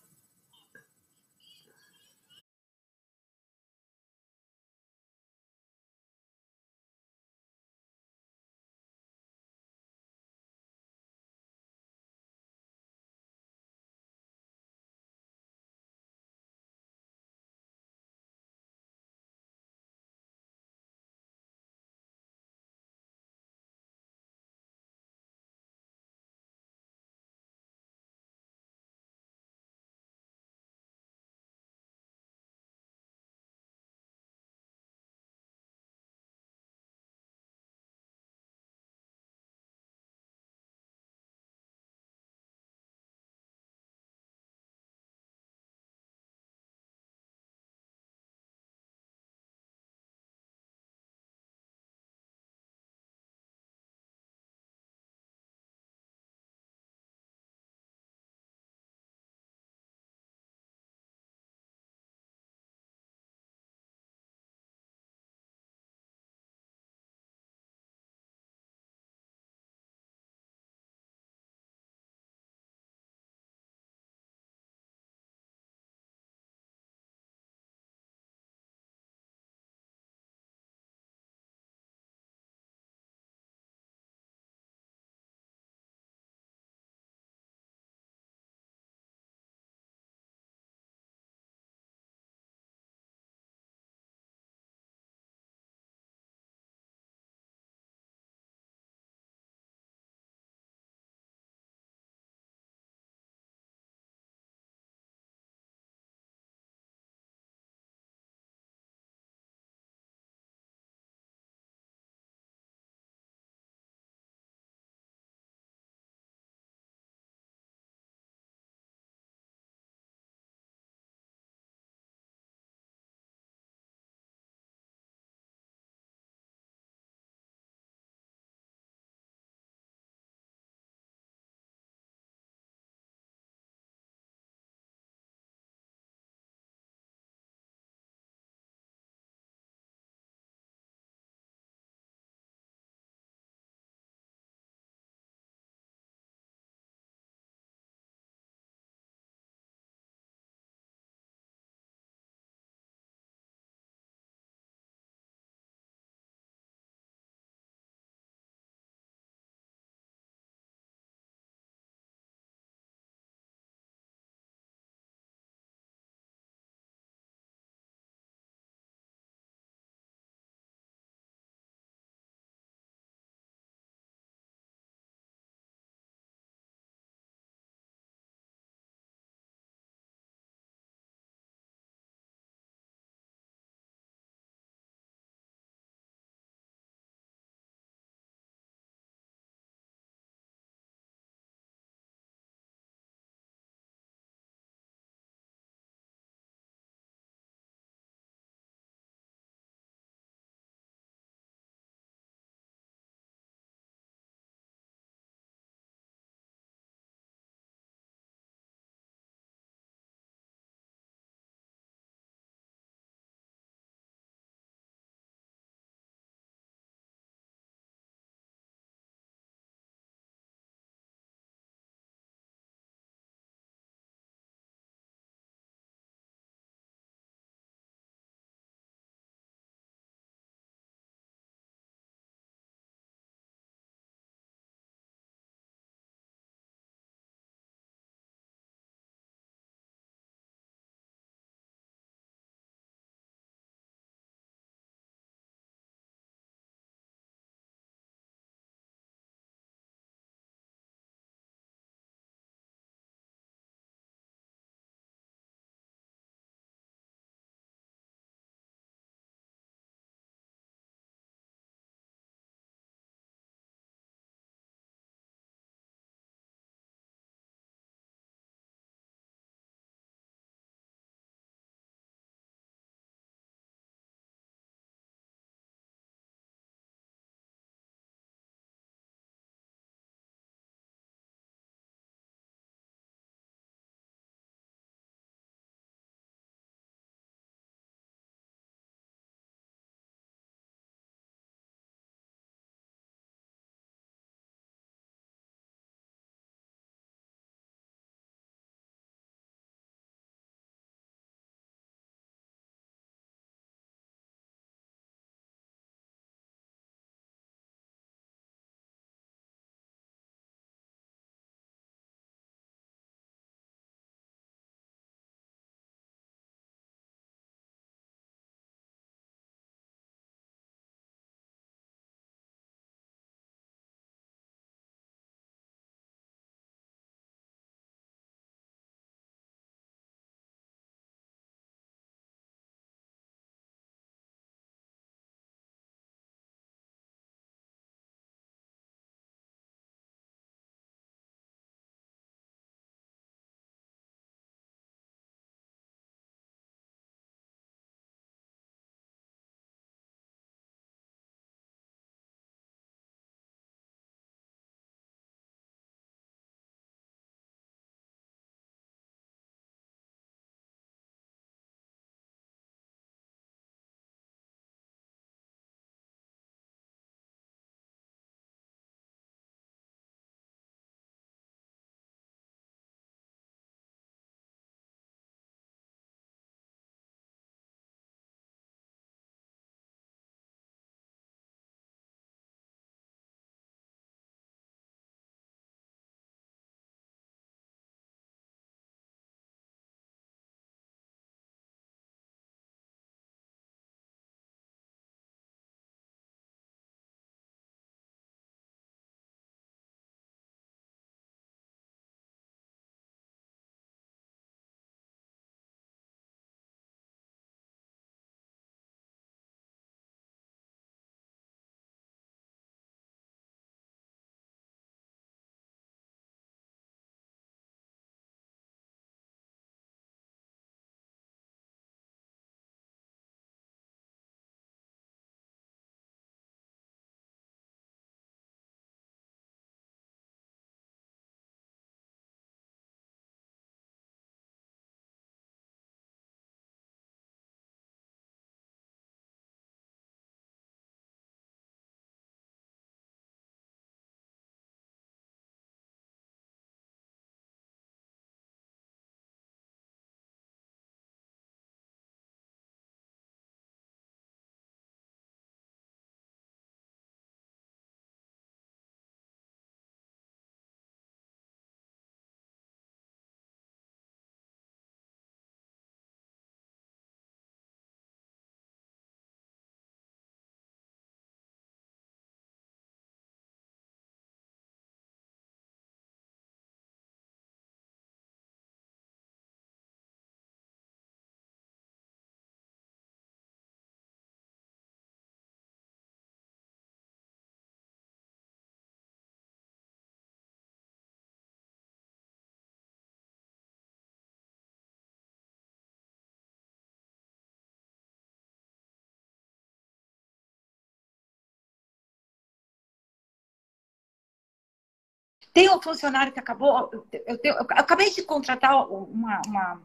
[505.54, 506.90] Tem um funcionário que acabou.
[507.12, 509.82] Eu, tenho, eu acabei de contratar uma, uma,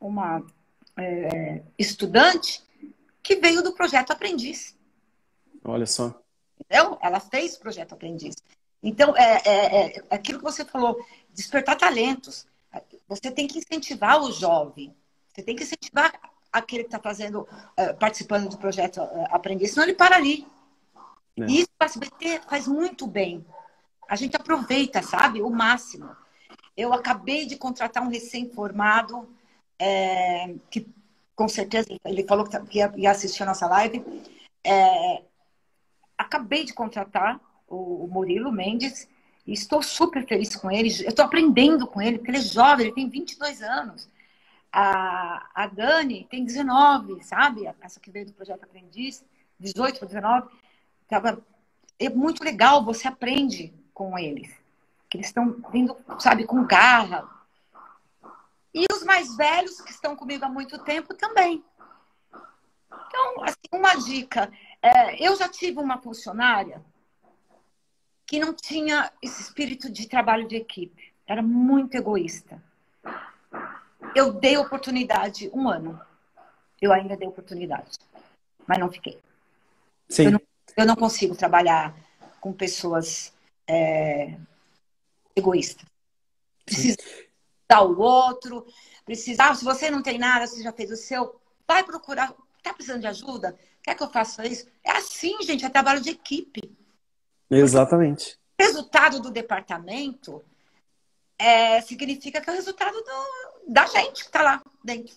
[0.00, 0.46] uma
[0.96, 2.64] é, estudante
[3.22, 4.74] que veio do projeto Aprendiz.
[5.62, 6.18] Olha só.
[6.58, 6.98] Entendeu?
[7.02, 8.34] Ela fez o projeto Aprendiz.
[8.82, 10.98] Então, é, é, é, aquilo que você falou,
[11.34, 12.46] despertar talentos.
[13.06, 14.96] Você tem que incentivar o jovem.
[15.28, 16.18] Você tem que incentivar
[16.50, 17.46] aquele que está fazendo,
[17.76, 20.46] é, participando do projeto é, Aprendiz, senão ele para ali.
[21.38, 21.44] É.
[21.44, 23.44] E isso para SBT faz muito bem.
[24.10, 26.10] A gente aproveita, sabe, o máximo.
[26.76, 29.32] Eu acabei de contratar um recém-formado
[29.78, 30.92] é, que
[31.36, 34.04] com certeza ele falou que ia, ia assistir a nossa live.
[34.66, 35.22] É,
[36.18, 39.08] acabei de contratar o, o Murilo Mendes
[39.46, 40.88] e estou super feliz com ele.
[41.04, 44.08] Eu estou aprendendo com ele, porque ele é jovem, ele tem 22 anos.
[44.72, 47.70] A, a Dani tem 19, sabe?
[47.80, 49.24] Essa que veio do Projeto Aprendiz,
[49.60, 50.48] 18 para 19.
[51.08, 51.46] Tava,
[51.96, 54.50] é muito legal, você aprende com eles.
[55.10, 57.28] Que eles estão vindo, sabe, com garra.
[58.72, 61.62] E os mais velhos, que estão comigo há muito tempo, também.
[62.86, 64.50] Então, assim, uma dica.
[64.80, 66.82] É, eu já tive uma funcionária
[68.24, 71.12] que não tinha esse espírito de trabalho de equipe.
[71.26, 72.62] Era muito egoísta.
[74.14, 76.00] Eu dei oportunidade um ano.
[76.80, 77.98] Eu ainda dei oportunidade.
[78.66, 79.20] Mas não fiquei.
[80.08, 80.24] Sim.
[80.24, 80.40] Eu não,
[80.78, 81.94] eu não consigo trabalhar
[82.40, 83.34] com pessoas
[83.70, 84.36] é,
[85.36, 85.86] egoístas.
[86.64, 86.96] Precisa
[87.68, 88.66] dar o outro.
[89.04, 92.34] Precisa, ah, se você não tem nada, você já fez o seu, vai procurar.
[92.56, 93.56] Está precisando de ajuda?
[93.82, 94.66] Quer que eu faça isso?
[94.84, 96.76] É assim, gente, é trabalho de equipe.
[97.50, 98.38] Exatamente.
[98.58, 100.44] O resultado do departamento
[101.38, 105.16] é, significa que é o resultado do, da gente que está lá dentro.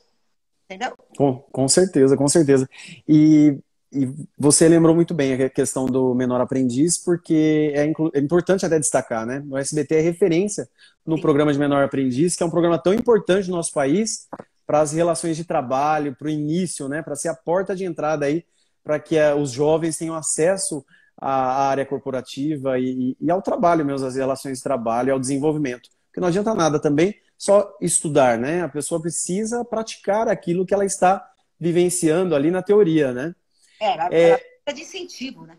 [0.66, 0.96] Entendeu?
[1.18, 2.70] Com, com certeza, com certeza.
[3.08, 3.60] E,
[3.94, 8.80] e você lembrou muito bem a questão do menor aprendiz, porque é, é importante até
[8.80, 9.44] destacar, né?
[9.50, 10.68] O SBT é referência
[11.06, 14.28] no programa de menor aprendiz, que é um programa tão importante no nosso país
[14.66, 17.02] para as relações de trabalho, para o início, né?
[17.02, 18.44] Para ser a porta de entrada aí,
[18.84, 20.84] para que uh, os jovens tenham acesso
[21.16, 25.90] à área corporativa e, e, ao trabalho mesmo, às relações de trabalho, ao desenvolvimento.
[26.08, 28.64] Porque não adianta nada também só estudar, né?
[28.64, 31.30] A pessoa precisa praticar aquilo que ela está
[31.60, 33.36] vivenciando ali na teoria, né?
[33.84, 35.58] É, ela, é, ela de incentivo, né?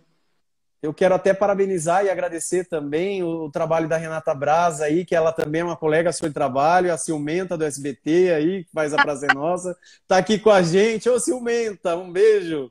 [0.83, 5.15] Eu quero até parabenizar e agradecer também o, o, trabalho da Renata Braz aí, que
[5.15, 8.93] ela também é uma colega sua de trabalho, a Ciumenta do SBT aí, que faz
[8.93, 9.75] a prazer nossa,
[10.07, 11.09] tá aqui com a gente.
[11.09, 12.71] Ô Ciumenta, um beijo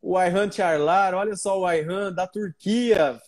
[0.00, 3.20] o Ayhan Charlar, olha só o Ayhan da Turquia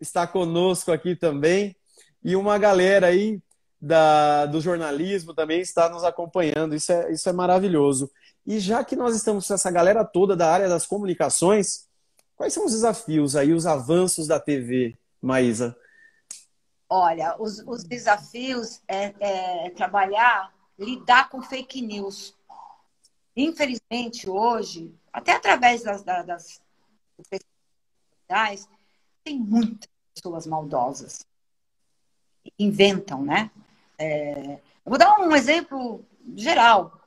[0.00, 1.76] está conosco aqui também.
[2.22, 3.40] E uma galera aí
[3.84, 6.74] da, do jornalismo também está nos acompanhando.
[6.74, 8.10] Isso é, isso é maravilhoso.
[8.46, 11.86] E já que nós estamos com essa galera toda da área das comunicações,
[12.34, 15.76] quais são os desafios aí, os avanços da TV, Maísa?
[16.88, 19.14] Olha, os, os desafios é,
[19.66, 22.34] é trabalhar, lidar com fake news.
[23.36, 26.60] Infelizmente, hoje, até através das, das,
[28.28, 28.68] das
[29.22, 31.26] tem muitas pessoas maldosas.
[32.58, 33.50] Inventam, né?
[34.04, 36.04] É, vou dar um exemplo
[36.36, 37.00] geral.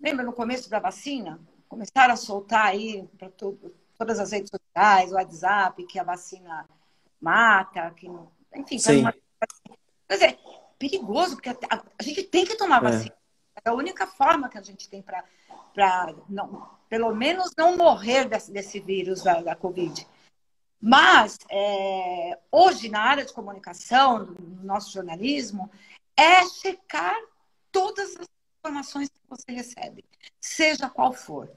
[0.00, 1.40] Lembra no começo da vacina?
[1.68, 6.68] Começaram a soltar aí para todas as redes sociais, o WhatsApp, que a vacina
[7.20, 8.08] mata, que
[8.54, 9.00] enfim, Sim.
[9.00, 9.12] Uma...
[9.12, 10.38] Quer dizer,
[10.78, 12.90] perigoso, porque a, gente tem que tomar é.
[12.90, 13.14] vacina.
[13.64, 15.24] É a única forma que a gente tem para
[16.28, 20.06] não pelo menos não morrer desse, desse vírus da, da Covid.
[20.80, 25.70] Mas, é, hoje, na área de comunicação, no nosso jornalismo,
[26.18, 27.14] é checar
[27.70, 28.26] todas as
[28.58, 30.04] informações que você recebe,
[30.40, 31.48] seja qual for.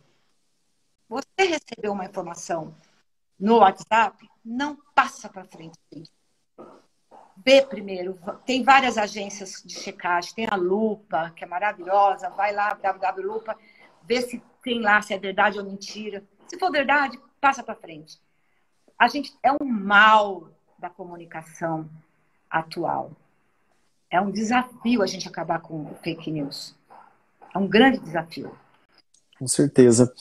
[1.10, 2.76] Você recebeu uma informação
[3.40, 5.80] no WhatsApp, não passa para frente.
[7.44, 8.20] Vê primeiro.
[8.46, 10.36] Tem várias agências de checagem.
[10.36, 12.30] Tem a Lupa, que é maravilhosa.
[12.30, 13.58] Vai lá, www.lupa,
[14.04, 16.24] vê se tem lá se é verdade ou mentira.
[16.48, 18.22] Se for verdade, passa para frente.
[18.98, 21.90] A gente é um mal da comunicação
[22.48, 23.12] atual.
[24.12, 26.76] É um desafio a gente acabar com fake news.
[27.56, 28.52] É um grande desafio.
[29.40, 30.14] Com certeza.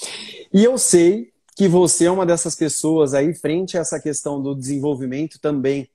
[0.53, 4.55] E eu sei que você é uma dessas pessoas aí frente a essa questão do
[4.55, 5.89] desenvolvimento também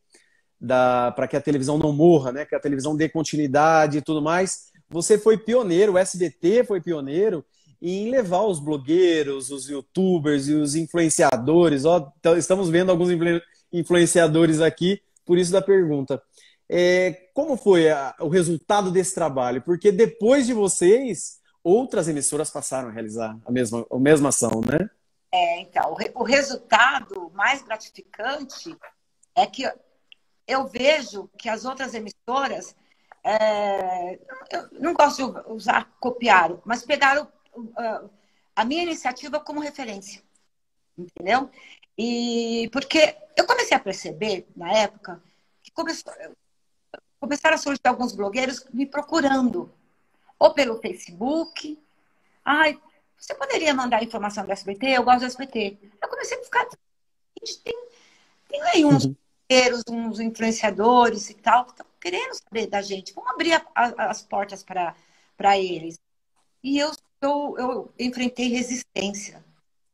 [0.60, 2.46] para que a televisão não morra, né?
[2.46, 4.72] Que a televisão dê continuidade e tudo mais.
[4.90, 7.46] Você foi pioneiro, o SBT foi pioneiro
[7.82, 11.86] em levar os blogueiros, os youtubers e os influenciadores.
[11.86, 13.10] Ó, estamos vendo alguns
[13.72, 16.22] influenciadores aqui, por isso da pergunta.
[16.70, 19.62] É, como foi a, o resultado desse trabalho?
[19.62, 24.90] Porque depois de vocês, outras emissoras passaram a realizar a mesma, a mesma ação, né?
[25.32, 28.76] É, então, o, o resultado mais gratificante
[29.36, 29.70] é que
[30.48, 32.76] eu vejo que as outras emissoras,
[33.24, 34.20] é,
[34.52, 38.10] eu não gosto de usar copiaram, mas pegaram uh,
[38.56, 40.22] a minha iniciativa como referência,
[40.98, 41.50] entendeu?
[41.98, 45.22] E porque eu comecei a perceber na época
[45.64, 46.14] que começou,
[47.26, 49.72] começaram a surgir alguns blogueiros me procurando,
[50.38, 51.78] ou pelo Facebook.
[52.44, 52.80] Ai,
[53.18, 54.88] você poderia mandar informação do SBT?
[54.88, 55.78] Eu gosto do SBT.
[56.02, 56.68] Eu comecei a ficar.
[57.64, 57.88] Tem,
[58.48, 59.16] tem aí uns uhum.
[59.50, 63.14] blogueiros, uns influenciadores e tal, que estão querendo saber da gente.
[63.14, 65.98] Vamos abrir a, a, as portas para eles.
[66.64, 69.44] E eu, eu, eu enfrentei resistência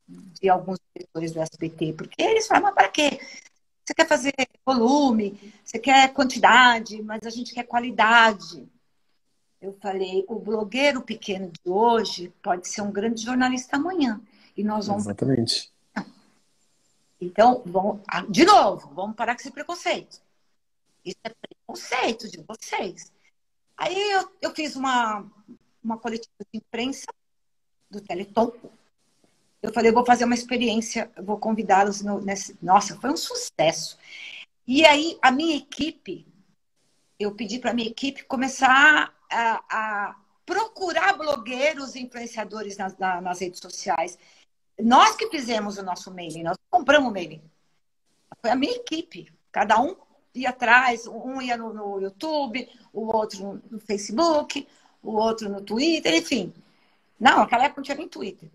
[0.07, 3.19] de alguns diretores do SBT, porque eles falam, para quê?
[3.92, 4.34] Você quer fazer
[4.66, 8.66] volume, você quer quantidade, mas a gente quer qualidade.
[9.62, 14.22] Eu falei, o blogueiro pequeno de hoje pode ser um grande jornalista amanhã.
[14.56, 15.04] E nós vamos.
[15.04, 15.70] Exatamente.
[17.20, 20.22] Então, vamos, ah, de novo, vamos parar com esse preconceito.
[21.04, 23.12] Isso é preconceito de vocês.
[23.76, 25.30] Aí eu, eu fiz uma,
[25.84, 27.08] uma coletiva de imprensa
[27.89, 28.54] do Teleton,
[29.62, 32.57] eu falei, eu vou fazer uma experiência, vou convidá-los nesse.
[32.62, 33.97] Nossa, foi um sucesso.
[34.68, 36.26] E aí, a minha equipe,
[37.20, 43.39] eu pedi para a minha equipe começar a, a procurar blogueiros e influenciadores nas, nas,
[43.39, 44.18] redes sociais.
[44.80, 47.41] Nós que fizemos o nosso mailing, nós compramos o mailing.
[48.41, 49.32] Foi a minha equipe.
[49.51, 49.95] Cada um
[50.34, 54.68] ia atrás, um ia no, no YouTube, o outro no Facebook,
[55.03, 56.53] o outro no Twitter, enfim.
[57.20, 58.49] Não, naquela época não tinha nem Twitter.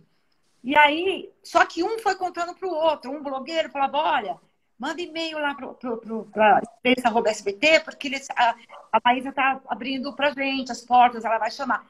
[0.66, 3.12] E aí, só que um foi contando para o outro.
[3.12, 4.40] Um blogueiro falava, olha,
[4.76, 8.56] manda e-mail lá para a SBT, porque eles, a,
[8.90, 11.86] a Maísa está abrindo para gente as portas, ela vai chamar.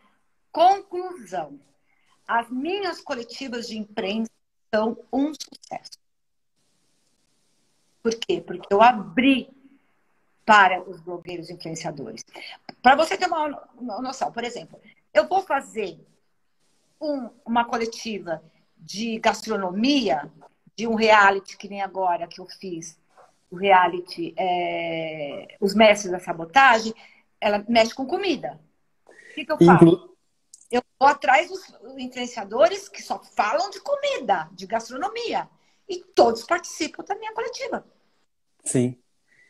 [0.52, 1.58] Conclusão.
[2.28, 4.30] As minhas coletivas de imprensa
[4.74, 5.98] são um sucesso.
[8.02, 8.42] Por quê?
[8.46, 9.48] Porque eu abri
[10.44, 12.22] para os blogueiros influenciadores.
[12.82, 13.48] Para você ter uma
[14.02, 14.78] noção, por exemplo,
[15.14, 15.98] eu vou fazer
[17.00, 18.42] um, uma coletiva
[18.76, 20.30] de gastronomia,
[20.76, 22.98] de um reality que nem agora que eu fiz,
[23.50, 26.94] o reality é, Os Mestres da Sabotagem,
[27.40, 28.60] ela mexe com comida.
[29.06, 29.84] O que, que eu faço?
[29.84, 30.16] Inclu...
[30.70, 31.62] Eu vou atrás dos
[31.96, 35.48] influenciadores que só falam de comida, de gastronomia.
[35.88, 37.86] E todos participam da minha coletiva.
[38.64, 38.98] Sim.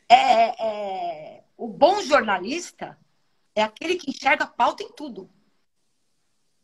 [0.09, 2.99] É, é, o bom jornalista
[3.55, 5.31] é aquele que enxerga a pauta em tudo.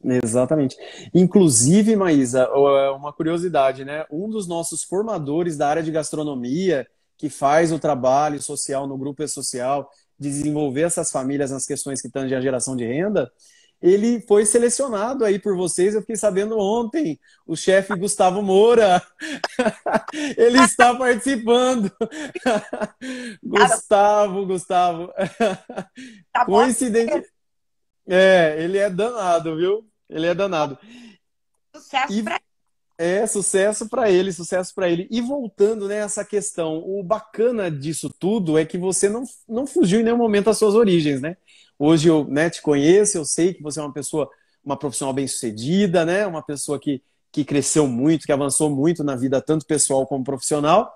[0.05, 0.77] Exatamente.
[1.15, 4.05] Inclusive, Maísa, é uma curiosidade, né?
[4.11, 6.87] Um dos nossos formadores da área de gastronomia,
[7.17, 9.89] que faz o trabalho social no grupo E-Social,
[10.19, 13.31] desenvolver essas famílias nas questões que tangem a geração de renda,
[13.83, 15.95] ele foi selecionado aí por vocês.
[15.95, 19.03] Eu fiquei sabendo ontem, o chefe Gustavo Moura,
[20.39, 21.91] ele está participando.
[23.43, 25.13] Gustavo, Gustavo.
[26.33, 27.29] Tá Coincidente.
[28.07, 29.92] É, ele é danado, viu?
[30.13, 30.79] Ele é danado.
[31.75, 32.23] Sucesso e...
[32.23, 32.41] para
[32.99, 35.09] é, sucesso para ele, sucesso para ele.
[35.11, 40.01] E voltando nessa né, questão, o bacana disso tudo é que você não, não fugiu
[40.01, 41.37] em nenhum momento das suas origens, né?
[41.77, 44.31] Hoje eu né, te conheço, eu sei que você é uma pessoa,
[44.65, 46.25] uma profissional bem-sucedida, né?
[46.27, 47.03] Uma pessoa que,
[47.33, 50.93] que cresceu muito, que avançou muito na vida, tanto pessoal como profissional.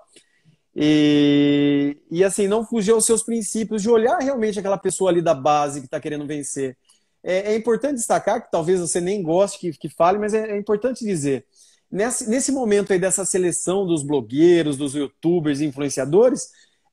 [0.73, 5.33] E, e assim, não fugiu aos seus princípios de olhar realmente aquela pessoa ali da
[5.33, 6.77] base que está querendo vencer
[7.23, 10.57] é, é, importante destacar, que talvez você nem goste que, que fale, mas é, é
[10.57, 11.45] importante dizer.
[11.89, 16.49] Nesse, nesse momento aí dessa seleção dos blogueiros, dos youtubers, influenciadores,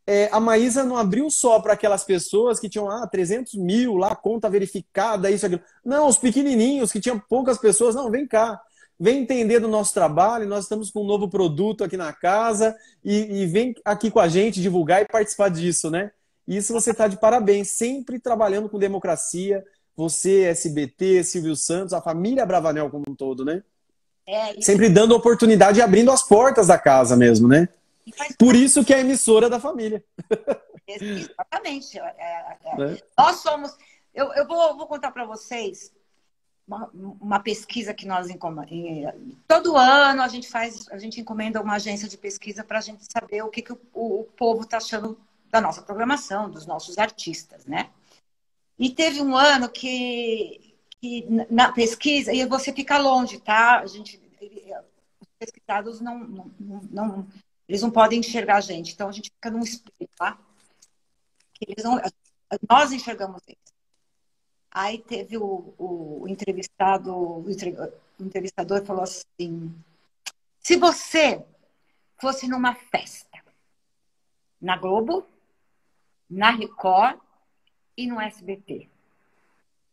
[0.06, 4.14] é, a Maísa não abriu só para aquelas pessoas que tinham ah, 300 mil lá,
[4.14, 5.62] conta verificada, isso, aquilo.
[5.84, 8.60] Não, os pequenininhos que tinham poucas pessoas, não, vem cá,
[9.00, 13.42] vem entender do nosso trabalho, nós estamos com um novo produto aqui na casa e,
[13.42, 16.12] e vem aqui com a gente divulgar e participar disso, né?
[16.46, 19.64] Isso você está de parabéns, sempre trabalhando com democracia,
[19.96, 23.62] você, SBT, Silvio Santos, a família Bravanel como um todo, né?
[24.26, 27.68] É, Sempre dando oportunidade e abrindo as portas da casa mesmo, né?
[28.38, 30.04] Por isso que é a emissora da família.
[30.86, 31.98] Exatamente.
[31.98, 33.02] É, é, é.
[33.16, 33.76] Nós somos.
[34.14, 35.92] Eu, eu vou, vou contar para vocês
[36.66, 36.90] uma,
[37.20, 38.28] uma, pesquisa que nós
[39.46, 43.04] todo ano a gente faz, a gente encomenda uma agência de pesquisa para a gente
[43.10, 45.18] saber o que, que o, o, o povo está achando
[45.50, 47.90] da nossa programação, dos nossos artistas, né?
[48.78, 53.80] E teve um ano que, que na pesquisa, e você fica longe, tá?
[53.80, 54.20] A gente,
[55.20, 56.50] os pesquisados não, não,
[56.90, 57.28] não,
[57.68, 60.38] eles não podem enxergar a gente, então a gente fica num espelho, tá?
[61.60, 62.00] Eles não,
[62.68, 63.74] nós enxergamos eles.
[64.70, 67.46] Aí teve o, o entrevistado, o
[68.18, 69.72] entrevistador falou assim:
[70.58, 71.44] se você
[72.20, 73.38] fosse numa festa
[74.60, 75.26] na Globo,
[76.28, 77.20] na Record
[77.96, 78.88] e no SBT.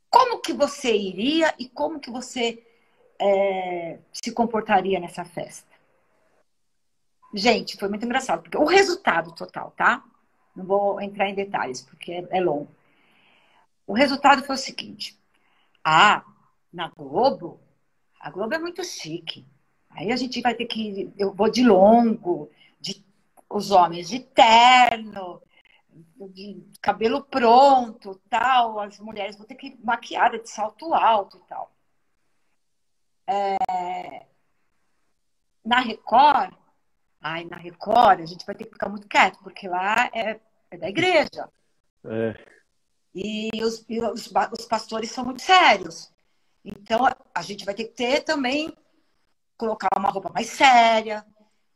[0.10, 2.64] Como que você iria e como que você
[3.20, 5.72] é, se comportaria nessa festa?
[7.34, 10.04] Gente, foi muito engraçado, porque o resultado total, tá?
[10.56, 12.70] Não vou entrar em detalhes, porque é, é longo.
[13.88, 15.18] O resultado foi o seguinte:
[15.84, 16.24] ah,
[16.72, 17.60] na Globo,
[18.20, 19.46] a Globo é muito chique.
[19.90, 21.12] Aí a gente vai ter que.
[21.18, 22.50] Eu vou de longo,
[22.80, 23.04] de,
[23.50, 25.42] os homens de terno,
[26.30, 28.80] de cabelo pronto, tal.
[28.80, 31.72] As mulheres vão ter que ir maquiada de salto alto e tal.
[33.28, 34.26] É...
[35.64, 36.54] Na Record,
[37.22, 40.40] ai, na Record, a gente vai ter que ficar muito quieto, porque lá é,
[40.72, 41.50] é da igreja.
[42.04, 42.62] É.
[43.14, 46.12] E, os, os, os pastores são muito sérios.
[46.64, 47.00] Então,
[47.34, 48.76] a gente vai ter que ter também,
[49.58, 51.26] colocar uma roupa mais séria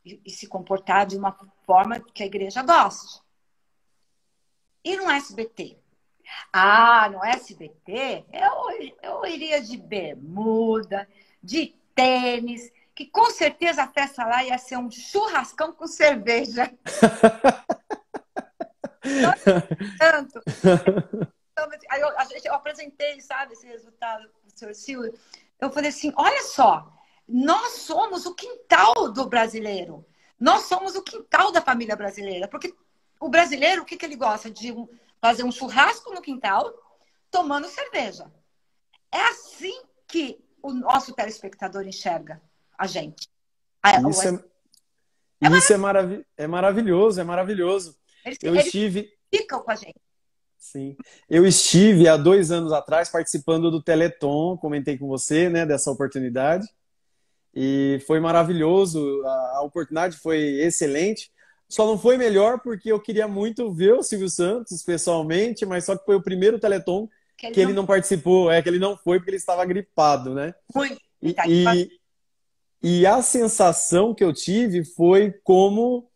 [0.03, 3.25] e, e se comportar de uma forma que a igreja goste.
[4.86, 5.80] E no SBT?
[6.54, 11.10] Ah, no SBT, eu, eu iria de bermuda,
[11.42, 16.72] de tênis, que com certeza a festa lá ia ser um churrascão com cerveja.
[20.00, 20.42] Tanto.
[21.90, 22.10] Aí eu,
[22.44, 25.14] eu, apresentei, sabe, esse resultado para o senhor Silvio.
[25.60, 26.94] Eu falei assim: olha só,
[27.28, 30.06] nós somos o quintal do brasileiro.
[30.40, 32.48] Nós somos o quintal da família brasileira.
[32.48, 32.74] Porque
[33.20, 34.49] o brasileiro, o que, que ele gosta?
[34.49, 34.74] De
[35.22, 36.74] fazer um churrasco no quintal,
[37.32, 38.32] tomando cerveja.
[39.11, 42.41] É assim que o nosso telespectador enxerga
[42.78, 43.28] a gente.
[44.09, 44.43] Isso, é,
[45.41, 47.95] é, isso é, marav é maravilhoso, é maravilhoso.
[48.26, 49.09] Eles, eu eles estive.
[49.34, 49.99] Ficam com a gente.
[50.57, 50.97] Sim.
[51.30, 56.68] Eu estive há dois anos atrás participando do Teleton, comentei com você, né, dessa oportunidade.
[57.53, 61.32] E foi maravilhoso, a, a oportunidade foi excelente.
[61.68, 65.97] Só não foi melhor porque eu queria muito ver o Silvio Santos pessoalmente, mas só
[65.97, 67.82] que foi o primeiro Teleton que ele, que ele não...
[67.82, 67.86] não...
[67.86, 70.53] participou, é que ele não foi porque ele estava gripado, né?
[70.72, 70.97] Foi.
[71.22, 71.89] E, tá e,
[72.82, 76.07] e, a sensação que eu tive foi como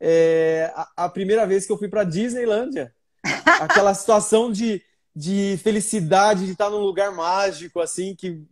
[0.00, 2.92] é, a, a, primeira vez que eu fui para Disneylândia.
[3.60, 4.82] Aquela situação de,
[5.14, 8.42] de felicidade, de estar num lugar mágico, assim, que,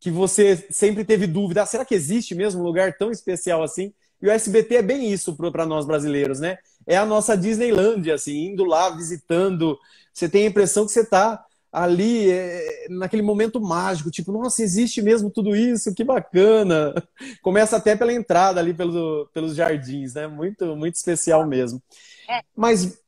[0.00, 3.94] que você sempre teve dúvida: ah, será que existe mesmo um lugar tão especial assim?
[4.20, 6.58] E o SBT é bem isso para nós brasileiros, né?
[6.86, 9.78] É a nossa Disneylandia, assim, indo lá, visitando.
[10.12, 15.02] Você tem a impressão que você está ali é, naquele momento mágico, tipo, nossa, existe
[15.02, 16.94] mesmo tudo isso, que bacana.
[17.42, 20.26] Começa até pela entrada ali pelo, pelos jardins, né?
[20.26, 21.82] Muito, muito especial mesmo.
[22.28, 22.40] É.
[22.56, 22.98] Mas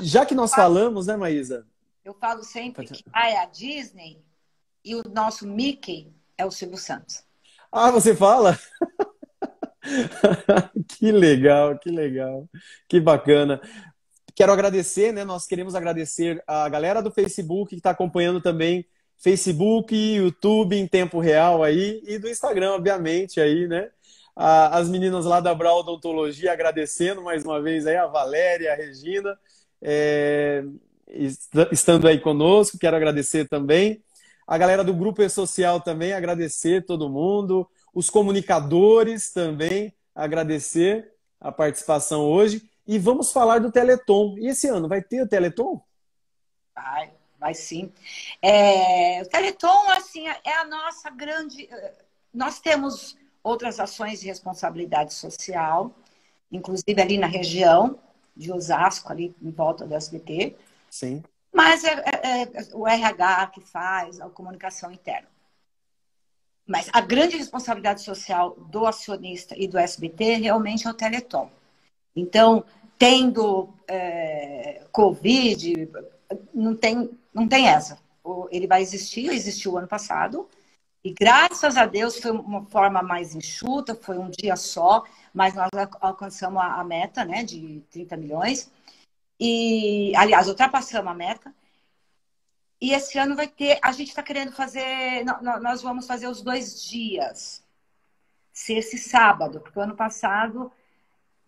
[0.00, 1.66] já que nós falamos, né, Maísa?
[2.04, 4.22] Eu falo sempre que é a Disney
[4.84, 7.22] e o nosso Mickey é o Silvio Santos.
[7.70, 8.58] Ah, você fala?
[10.88, 12.48] que legal, que legal,
[12.88, 13.60] que bacana.
[14.34, 15.24] Quero agradecer, né?
[15.24, 18.86] Nós queremos agradecer a galera do Facebook que está acompanhando também
[19.18, 23.90] Facebook, YouTube em tempo real aí e do Instagram, obviamente, aí, né?
[24.34, 29.38] As meninas lá da Brau Odontologia agradecendo mais uma vez aí a Valéria, a Regina,
[29.80, 30.64] é,
[31.70, 32.78] estando aí conosco.
[32.78, 34.02] Quero agradecer também
[34.46, 42.22] a galera do Grupo E-Social também, agradecer todo mundo os comunicadores também, agradecer a participação
[42.22, 42.68] hoje.
[42.86, 44.36] E vamos falar do Teleton.
[44.38, 45.80] E esse ano, vai ter o Teleton?
[46.74, 47.92] Vai, vai sim.
[48.40, 51.68] É, o Teleton, assim, é a nossa grande.
[52.32, 55.92] Nós temos outras ações de responsabilidade social,
[56.50, 57.98] inclusive ali na região
[58.36, 60.56] de Osasco, ali em volta do SBT.
[60.90, 61.22] Sim.
[61.52, 65.31] Mas é, é, é o RH que faz a comunicação interna.
[66.66, 71.50] Mas a grande responsabilidade social do acionista e do SBT realmente é o Teleton.
[72.14, 72.64] Então,
[72.98, 75.88] tendo é, Covid,
[76.54, 77.98] não tem, não tem essa.
[78.50, 80.48] Ele vai existir, existiu ano passado,
[81.04, 85.04] e graças a Deus foi uma forma mais enxuta, foi um dia só,
[85.34, 85.68] mas nós
[86.00, 88.70] alcançamos a, meta né, de 30 milhões.
[89.40, 91.52] E, aliás, ultrapassamos a meta.
[92.82, 96.82] E esse ano vai ter, a gente está querendo fazer, nós vamos fazer os dois
[96.82, 97.62] dias,
[98.52, 100.72] se esse sábado, porque o ano passado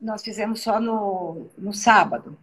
[0.01, 2.39] nós fizemos só no, no sábado.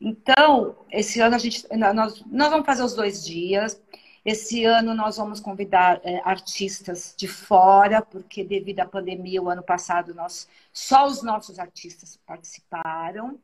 [0.00, 3.80] Então, esse ano a gente, nós, nós vamos fazer os dois dias.
[4.24, 9.62] Esse ano nós vamos convidar é, artistas de fora, porque devido à pandemia, o ano
[9.62, 13.38] passado nós só os nossos artistas participaram.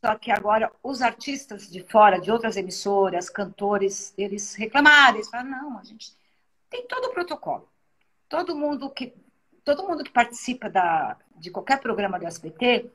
[0.00, 5.50] Só que agora os artistas de fora, de outras emissoras, cantores, eles reclamaram, eles falaram,
[5.50, 6.14] não, a gente
[6.68, 7.66] tem todo o protocolo.
[8.28, 9.14] Todo mundo que,
[9.64, 12.90] todo mundo que participa da, de qualquer programa do SBT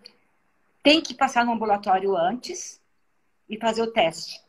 [0.84, 2.80] tem que passar no ambulatório antes
[3.50, 4.40] e fazer o teste.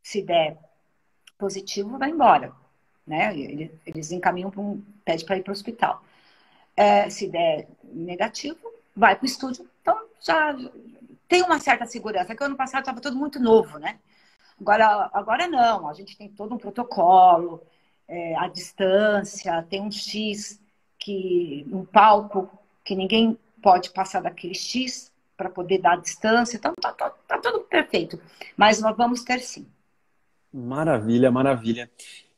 [0.00, 0.56] Se der
[1.36, 2.52] positivo, vai embora.
[3.04, 3.34] Né?
[3.84, 4.80] Eles encaminham para um.
[5.04, 6.00] pede para ir para o hospital.
[6.76, 9.68] É, se der negativo, vai para o estúdio.
[9.82, 10.54] Então, já
[11.28, 12.34] tem uma certa segurança.
[12.34, 13.98] Que ano passado estava tudo muito novo, né?
[14.60, 17.62] Agora, agora não, a gente tem todo um protocolo,
[18.08, 20.60] é, a distância, tem um X
[20.98, 22.50] que um palco
[22.84, 26.56] que ninguém pode passar daquele X para poder dar a distância.
[26.56, 28.20] Então tá, tá, tá tudo perfeito.
[28.56, 29.66] Mas nós vamos ter sim.
[30.52, 31.88] Maravilha, maravilha.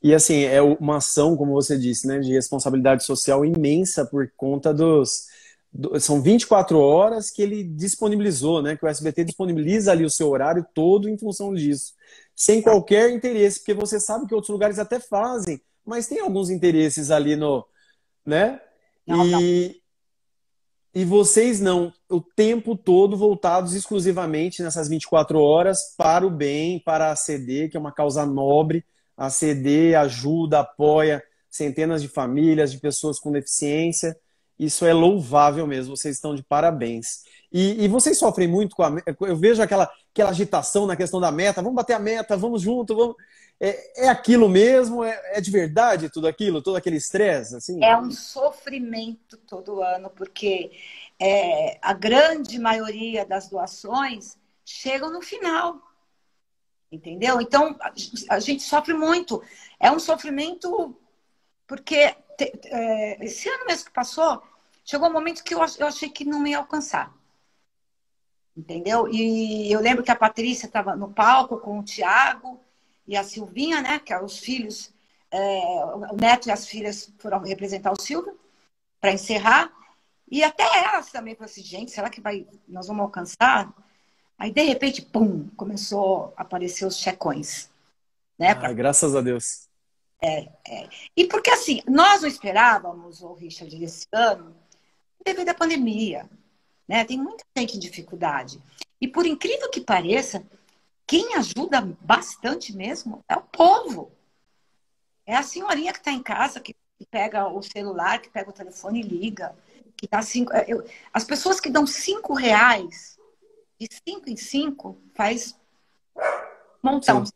[0.03, 4.75] E assim, é uma ação, como você disse, né, de responsabilidade social imensa por conta
[4.75, 5.29] dos.
[6.01, 8.77] São 24 horas que ele disponibilizou, né?
[8.77, 11.95] Que o SBT disponibiliza ali o seu horário todo em função disso.
[12.35, 17.11] Sem qualquer interesse, porque você sabe que outros lugares até fazem, mas tem alguns interesses
[17.11, 17.65] ali no.
[18.27, 18.61] né?
[19.07, 19.81] Não, e, não.
[20.93, 27.13] E vocês não, o tempo todo voltados exclusivamente nessas 24 horas para o bem, para
[27.13, 28.85] a CD, que é uma causa nobre.
[29.17, 34.17] A CD ajuda, apoia centenas de famílias, de pessoas com deficiência.
[34.61, 37.25] Isso é louvável mesmo, vocês estão de parabéns.
[37.51, 38.93] E, e vocês sofrem muito com a.
[39.23, 42.95] Eu vejo aquela, aquela agitação na questão da meta, vamos bater a meta, vamos junto,
[42.95, 43.17] vamos.
[43.59, 45.03] É, é aquilo mesmo?
[45.03, 47.57] É, é, de verdade tudo aquilo, todo aquele estresse?
[47.57, 47.83] Assim?
[47.83, 50.71] É um sofrimento todo ano, porque
[51.19, 55.81] é, a grande maioria das doações chegam no final.
[56.93, 57.41] Entendeu?
[57.41, 57.75] Então,
[58.29, 59.43] a, gente sofre muito.
[59.79, 60.95] É um sofrimento
[61.67, 62.15] porque
[62.65, 64.43] é, esse ano mesmo que passou,
[64.85, 67.15] chegou um momento que eu, eu achei que não ia alcançar
[68.57, 69.09] entendeu?
[69.09, 72.61] E eu lembro que a Patrícia estava no palco com o Tiago,
[73.11, 73.99] e a Silvinha, né?
[73.99, 74.93] Que é os filhos,
[75.33, 78.39] é, o neto e as filhas foram representar o Silvio
[79.01, 79.73] para encerrar.
[80.31, 83.75] E até elas também falaram assim, gente, será que vai, nós vamos alcançar?
[84.39, 87.69] Aí, de repente, pum, começou a aparecer os checões.
[88.39, 88.73] Né, pra...
[88.73, 89.69] graças a Deus.
[90.23, 90.89] É, é.
[91.17, 94.55] E porque assim, nós não esperávamos, o Richard, esse ano,
[95.25, 96.29] devido à pandemia.
[96.87, 97.05] Né?
[97.05, 98.61] Tem muita gente em dificuldade.
[99.01, 100.45] E por incrível que pareça,
[101.07, 104.13] quem ajuda bastante mesmo é o povo.
[105.27, 106.75] É a senhorinha que está em casa, que
[107.11, 109.57] pega o celular, que pega o telefone e liga.
[109.97, 113.19] Que dá cinco, é, eu, as pessoas que dão cinco reais,
[113.79, 115.59] de cinco em cinco, faz
[116.83, 117.25] montão.
[117.25, 117.33] Sim.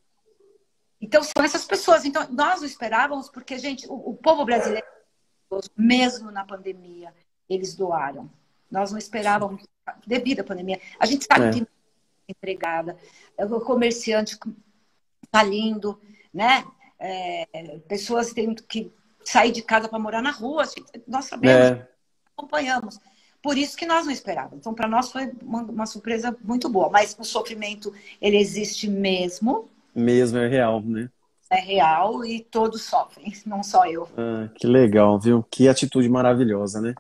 [1.01, 2.05] Então, são essas pessoas.
[2.05, 4.87] Então, nós não esperávamos, porque, gente, o, o povo brasileiro,
[5.77, 7.15] mesmo na pandemia,
[7.49, 8.31] eles doaram.
[8.71, 9.63] Nós não esperávamos,
[10.07, 10.81] devido à pandemia.
[10.99, 11.51] A gente sabe é.
[11.53, 11.67] que
[12.29, 12.97] empregada,
[13.39, 14.39] o comerciante
[15.31, 16.01] falindo,
[16.33, 16.65] né?
[16.99, 18.91] É, pessoas tendo que
[19.25, 20.65] sair de casa para morar na rua.
[21.07, 21.89] Nós sabemos, é.
[22.37, 22.99] acompanhamos.
[23.43, 24.59] Por isso que nós não esperávamos.
[24.61, 26.89] Então, para nós foi uma, uma, surpresa muito boa.
[26.89, 29.69] Mas o sofrimento, ele existe mesmo.
[29.95, 31.11] Mesmo, é real, né?
[31.51, 34.09] É real e todos sofrem, não só eu.
[34.17, 35.45] Ah, que legal, viu?
[35.51, 36.95] Que atitude maravilhosa, né?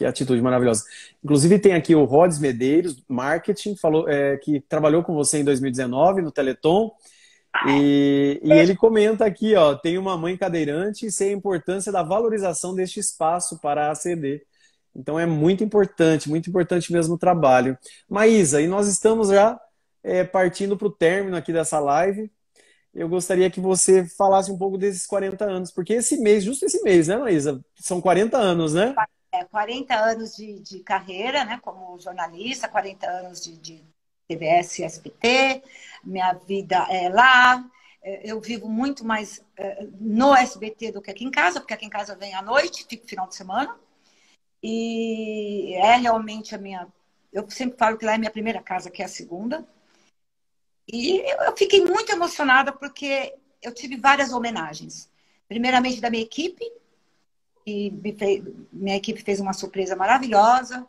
[0.00, 0.82] Que atitude maravilhosa.
[1.22, 6.22] Inclusive tem aqui o Rods Medeiros, marketing, falou é, que trabalhou com você em 2019
[6.22, 6.90] no Teleton.
[7.68, 12.02] E, e, ele comenta aqui, ó, tem uma mãe cadeirante e sei a importância da
[12.02, 14.40] valorização deste espaço para a ACD.
[14.96, 17.76] Então é muito importante, muito importante mesmo o trabalho.
[18.08, 19.60] Maísa, e nós estamos já
[20.02, 22.32] é, partindo para o término aqui dessa live.
[22.94, 26.82] Eu gostaria que você falasse um pouco desses 40 anos, porque esse mês, justo esse
[26.82, 27.62] mês, né, Maísa?
[27.74, 28.94] São 40 anos, né?
[29.32, 33.84] É, 40 anos de, de, carreira, né, como jornalista, 40 anos de, de
[34.28, 35.62] TBS e SBT,
[36.04, 37.64] minha vida é lá,
[38.02, 41.86] é, eu vivo muito mais é, no SBT do que aqui em casa, porque aqui
[41.86, 43.78] em casa vem à noite, fico final de semana,
[44.62, 46.86] e é realmente a minha,
[47.32, 49.66] eu sempre falo que lá é minha primeira casa, que é a segunda,
[50.92, 55.08] e eu fiquei muito emocionada porque eu tive várias homenagens.
[55.46, 56.64] Primeiramente da minha equipe,
[57.64, 60.86] que fez, minha equipe fez uma surpresa maravilhosa.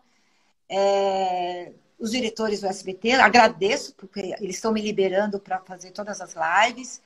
[0.70, 6.36] É, os diretores do SBT, agradeço, porque eles estão me liberando para fazer todas as
[6.36, 7.02] lives.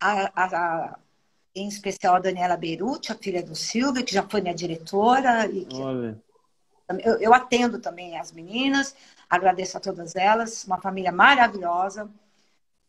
[0.00, 0.98] A, a, a,
[1.54, 5.46] em especial a Daniela Beirute, a filha do Silvio, que já foi minha diretora.
[5.46, 5.76] E que,
[7.04, 8.94] eu, eu, atendo também as meninas,
[9.28, 12.08] agradeço a todas elas, uma família maravilhosa.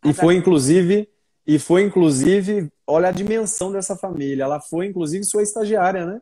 [0.03, 1.09] E foi, inclusive,
[1.45, 4.43] e foi, inclusive, olha a dimensão dessa família.
[4.43, 6.21] Ela foi, inclusive, sua estagiária, né?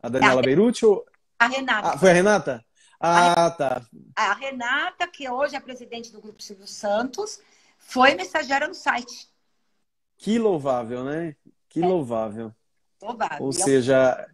[0.00, 0.86] A Daniela a Beirute?
[0.86, 1.04] Ou...
[1.38, 1.88] A Renata.
[1.88, 2.64] Ah, foi a Renata?
[3.00, 3.86] Ah, a, tá.
[4.14, 7.40] A Renata, que hoje é presidente do Grupo Silvio Santos,
[7.78, 9.28] foi minha estagiária no site.
[10.16, 11.34] Que louvável, né?
[11.68, 11.86] Que é.
[11.86, 12.52] louvável.
[13.00, 13.44] Louvável.
[13.44, 14.26] Ou seja...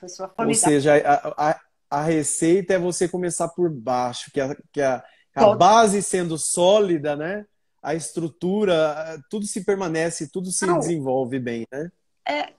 [0.00, 1.60] Pessoa Ou seja, a, a,
[1.90, 7.14] a receita é você começar por baixo, que a, que a, a base sendo sólida,
[7.14, 7.44] né?
[7.82, 10.78] A estrutura, tudo se permanece, tudo se Não.
[10.78, 11.90] desenvolve bem, né?
[12.28, 12.52] É,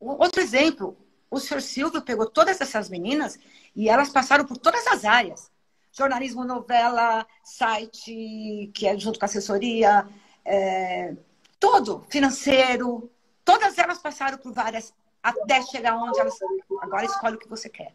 [0.00, 0.96] outro exemplo,
[1.30, 3.38] o senhor Silvio pegou todas essas meninas
[3.74, 5.50] e elas passaram por todas as áreas.
[5.92, 10.06] Jornalismo, novela, site, que é junto com assessoria,
[10.44, 11.14] é,
[11.58, 13.10] todo, financeiro.
[13.44, 14.92] Todas elas passaram por várias,
[15.22, 16.38] até chegar onde elas.
[16.80, 17.94] Agora escolhe o que você quer.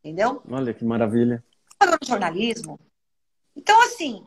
[0.00, 0.42] Entendeu?
[0.48, 1.44] Olha que maravilha.
[2.02, 2.78] Jornalismo.
[3.54, 4.24] Então, assim,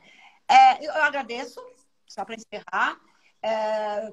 [0.50, 1.62] é, eu agradeço,
[2.08, 3.00] só para encerrar.
[3.41, 4.12] É,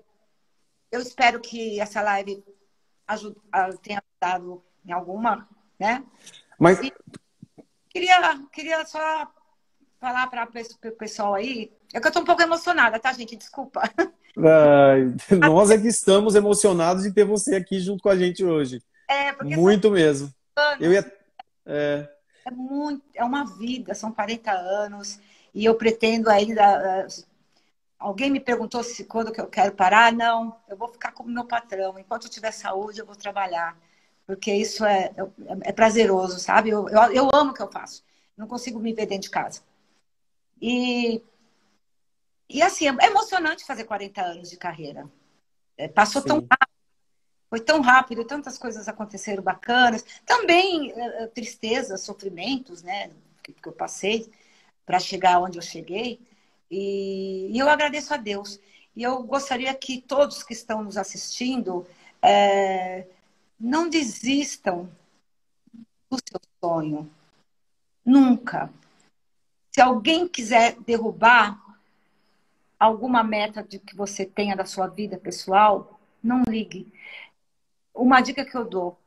[0.93, 2.45] eu espero que essa live
[3.09, 3.37] ajude,
[3.83, 6.05] tenha ajudado em alguma, né?
[6.59, 6.79] Mas.
[6.81, 6.93] E
[7.89, 9.27] queria, queria só
[9.99, 11.73] falar para o pessoal aí.
[11.95, 13.37] É que eu estou um pouco emocionada, tá, gente?
[13.37, 13.83] Desculpa.
[15.41, 18.83] nós é que estamos emocionados de ter você aqui junto com a gente hoje.
[19.09, 20.31] É, muito mesmo.
[20.55, 21.13] Anos, eu ia...
[21.65, 22.09] é.
[22.45, 25.19] é muito, é uma vida, são 40 anos
[25.57, 27.07] e eu pretendo ainda.
[27.99, 30.13] Alguém me perguntou se quando que eu quero parar?
[30.13, 31.99] Não, eu vou ficar como meu patrão.
[31.99, 33.75] Enquanto eu tiver saúde, eu vou trabalhar,
[34.27, 36.69] porque isso é, é, é prazeroso, sabe?
[36.69, 38.05] Eu, eu, eu amo o que eu faço.
[38.37, 39.63] Não consigo me ver dentro de casa.
[40.61, 41.23] E
[42.49, 45.11] e assim, é emocionante fazer 40 anos de carreira.
[45.79, 46.29] É, passou Sim.
[46.29, 46.77] tão rápido,
[47.49, 50.05] foi tão rápido, tantas coisas aconteceram bacanas.
[50.27, 53.11] Também é, é tristezas, sofrimentos, né?
[53.43, 54.31] Que, que eu passei
[54.87, 56.21] para chegar onde eu cheguei.
[56.71, 58.61] E, e, eu agradeço a Deus.
[58.95, 61.87] E eu gostaria que todos que estão nos assistindo
[62.23, 63.07] é,
[63.59, 64.89] não desistam
[66.09, 67.11] do seu sonho.
[68.05, 68.71] Nunca.
[69.75, 71.61] Se alguém quiser derrubar
[72.79, 76.91] alguma meta de que você tenha da sua vida pessoal, não ligue.
[77.93, 78.99] Uma dica que eu dou: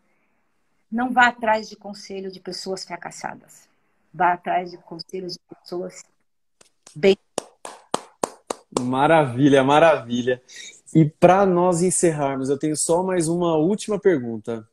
[0.92, 3.69] não vá atrás de conselho de pessoas fracassadas.
[4.14, 6.04] Vá atrás de conselhos de pessoas
[6.96, 7.18] bem.
[8.80, 10.42] Maravilha, maravilha.
[10.94, 14.68] E para nós encerrarmos, eu tenho só mais uma última pergunta.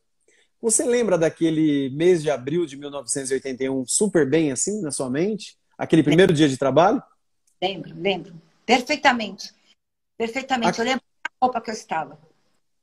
[0.61, 5.57] Você lembra daquele mês de abril de 1981 super bem assim na sua mente?
[5.77, 6.35] Aquele primeiro lembro.
[6.37, 7.01] dia de trabalho?
[7.61, 8.41] Lembro, lembro.
[8.65, 9.53] Perfeitamente.
[10.17, 10.81] Perfeitamente.
[10.81, 10.83] A...
[10.83, 12.19] Eu lembro da roupa que eu estava.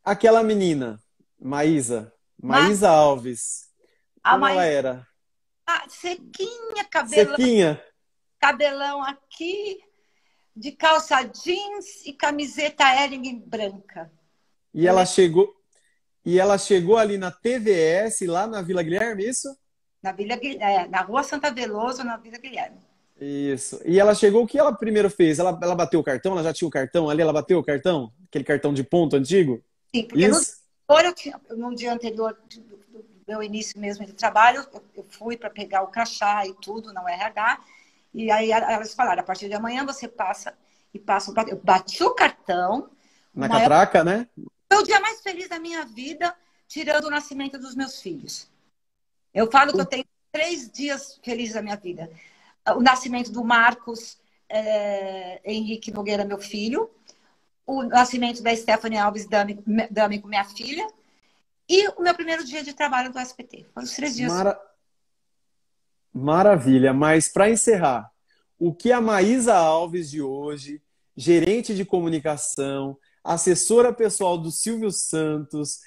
[0.04, 1.00] Aquela menina,
[1.40, 2.12] Maísa.
[2.40, 2.94] Maísa Ma...
[2.94, 3.68] Alves.
[4.22, 4.60] A como Maísa...
[4.60, 5.08] ela era?
[5.66, 7.36] Ah, sequinha, cabelão.
[7.36, 7.82] Sequinha.
[8.38, 9.78] Cabelão aqui,
[10.54, 14.10] de calça jeans e camiseta Ering branca.
[14.72, 15.54] E ela chegou.
[16.24, 19.54] E ela chegou ali na TVS, lá na Vila Guilherme, isso?
[20.02, 22.78] Na Vila é, na Rua Santa Veloso, na Vila Guilherme.
[23.20, 23.80] Isso.
[23.84, 25.38] E ela chegou, o que ela primeiro fez?
[25.38, 26.32] Ela, ela bateu o cartão?
[26.32, 27.22] Ela já tinha o cartão ali?
[27.22, 28.12] Ela bateu o cartão?
[28.26, 29.62] Aquele cartão de ponto antigo?
[29.94, 30.56] Sim, porque Isso.
[30.88, 32.36] no, eu tinha, no dia anterior
[33.26, 37.08] meu início mesmo de trabalho, eu, eu fui para pegar o crachá e tudo, não
[37.08, 37.60] RH,
[38.12, 40.56] e aí elas falaram, a partir de amanhã você passa
[40.92, 42.90] e passa o Eu bati o cartão.
[43.34, 44.28] Na catraca, né?
[44.72, 46.34] Foi o dia mais feliz da minha vida,
[46.68, 48.48] tirando o nascimento dos meus filhos.
[49.32, 52.08] Eu falo que eu tenho três dias felizes da minha vida
[52.72, 54.18] o nascimento do Marcos
[54.48, 56.90] é, Henrique Nogueira, meu filho,
[57.66, 60.86] o nascimento da Stephanie Alves D'Amico, minha filha,
[61.68, 63.66] e o meu primeiro dia de trabalho do SPT.
[63.72, 64.32] Foram os três dias.
[64.32, 64.60] Mara...
[66.12, 68.08] Maravilha, mas para encerrar,
[68.58, 70.80] o que a Maísa Alves de hoje,
[71.16, 75.80] gerente de comunicação, assessora pessoal do Silvio Santos,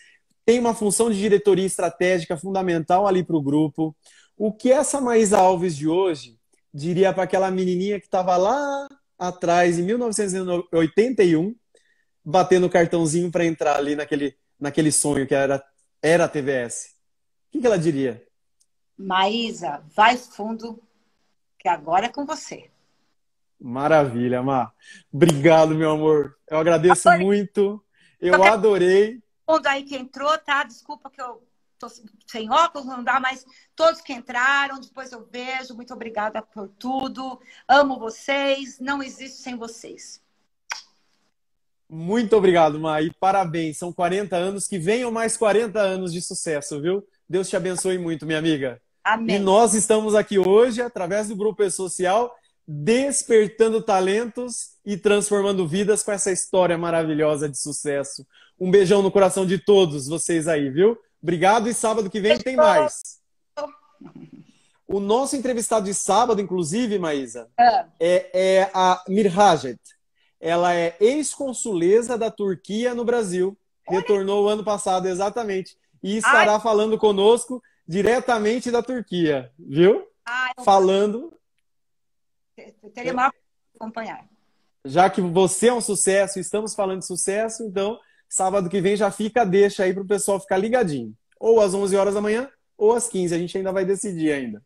[0.45, 3.95] tem uma função de diretoria estratégica fundamental ali para o grupo.
[4.37, 6.37] O que essa Maísa Alves de hoje
[6.73, 11.55] diria para aquela menininha que estava lá atrás, em 1981,
[12.23, 15.63] batendo cartãozinho para entrar ali naquele, naquele sonho que era,
[16.01, 16.95] era a TVS?
[17.47, 18.25] O que, que ela diria?
[18.97, 20.81] Maísa, vai fundo,
[21.59, 22.69] que agora é com você.
[23.59, 24.73] Maravilha, Mar.
[25.11, 26.37] Obrigado, meu amor.
[26.49, 27.25] Eu agradeço adorei.
[27.25, 27.83] muito.
[28.19, 29.21] Eu adorei.
[29.45, 30.63] Todo aí que entrou, tá?
[30.63, 31.43] Desculpa que eu
[31.79, 31.87] tô
[32.25, 33.45] sem óculos, não dá, mas
[33.75, 35.75] todos que entraram, depois eu vejo.
[35.75, 37.39] Muito obrigada por tudo.
[37.67, 40.21] Amo vocês, não existe sem vocês.
[41.89, 43.09] Muito obrigado, Mai.
[43.19, 43.77] Parabéns.
[43.77, 44.67] São 40 anos.
[44.67, 47.03] Que venham mais 40 anos de sucesso, viu?
[47.29, 48.81] Deus te abençoe muito, minha amiga.
[49.03, 49.37] Amém.
[49.37, 52.33] E nós estamos aqui hoje, através do Grupo Social,
[52.67, 58.25] despertando talentos e transformando vidas com essa história maravilhosa de sucesso.
[58.59, 60.97] Um beijão no coração de todos vocês aí, viu?
[61.21, 63.17] Obrigado e sábado que vem tem mais.
[64.87, 69.79] O nosso entrevistado de sábado, inclusive, Maísa, é, é, é a Mirhajet.
[70.39, 73.57] Ela é ex-consuleza da Turquia no Brasil.
[73.87, 75.77] Retornou o ano passado, exatamente.
[76.03, 76.61] E estará Ai.
[76.61, 80.07] falando conosco diretamente da Turquia, viu?
[80.25, 81.33] Ah, Falando.
[82.93, 83.31] Teria maior
[83.75, 84.27] acompanhar.
[84.83, 89.09] Já que você é um sucesso, estamos falando de sucesso, então sábado que vem já
[89.11, 91.15] fica deixa aí para o pessoal ficar ligadinho.
[91.39, 93.33] Ou às 11 horas da manhã, ou às 15.
[93.33, 94.61] A gente ainda vai decidir ainda.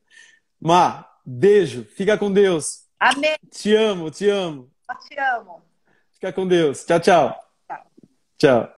[0.59, 1.85] Má, beijo.
[1.95, 2.85] Fica com Deus.
[2.99, 3.37] Amém.
[3.49, 4.70] Te amo, te amo.
[4.95, 5.61] Te amo.
[6.11, 6.85] Fica com Deus.
[6.85, 7.35] Tchau, tchau.
[7.67, 7.85] Tchau.
[8.37, 8.69] Tchau.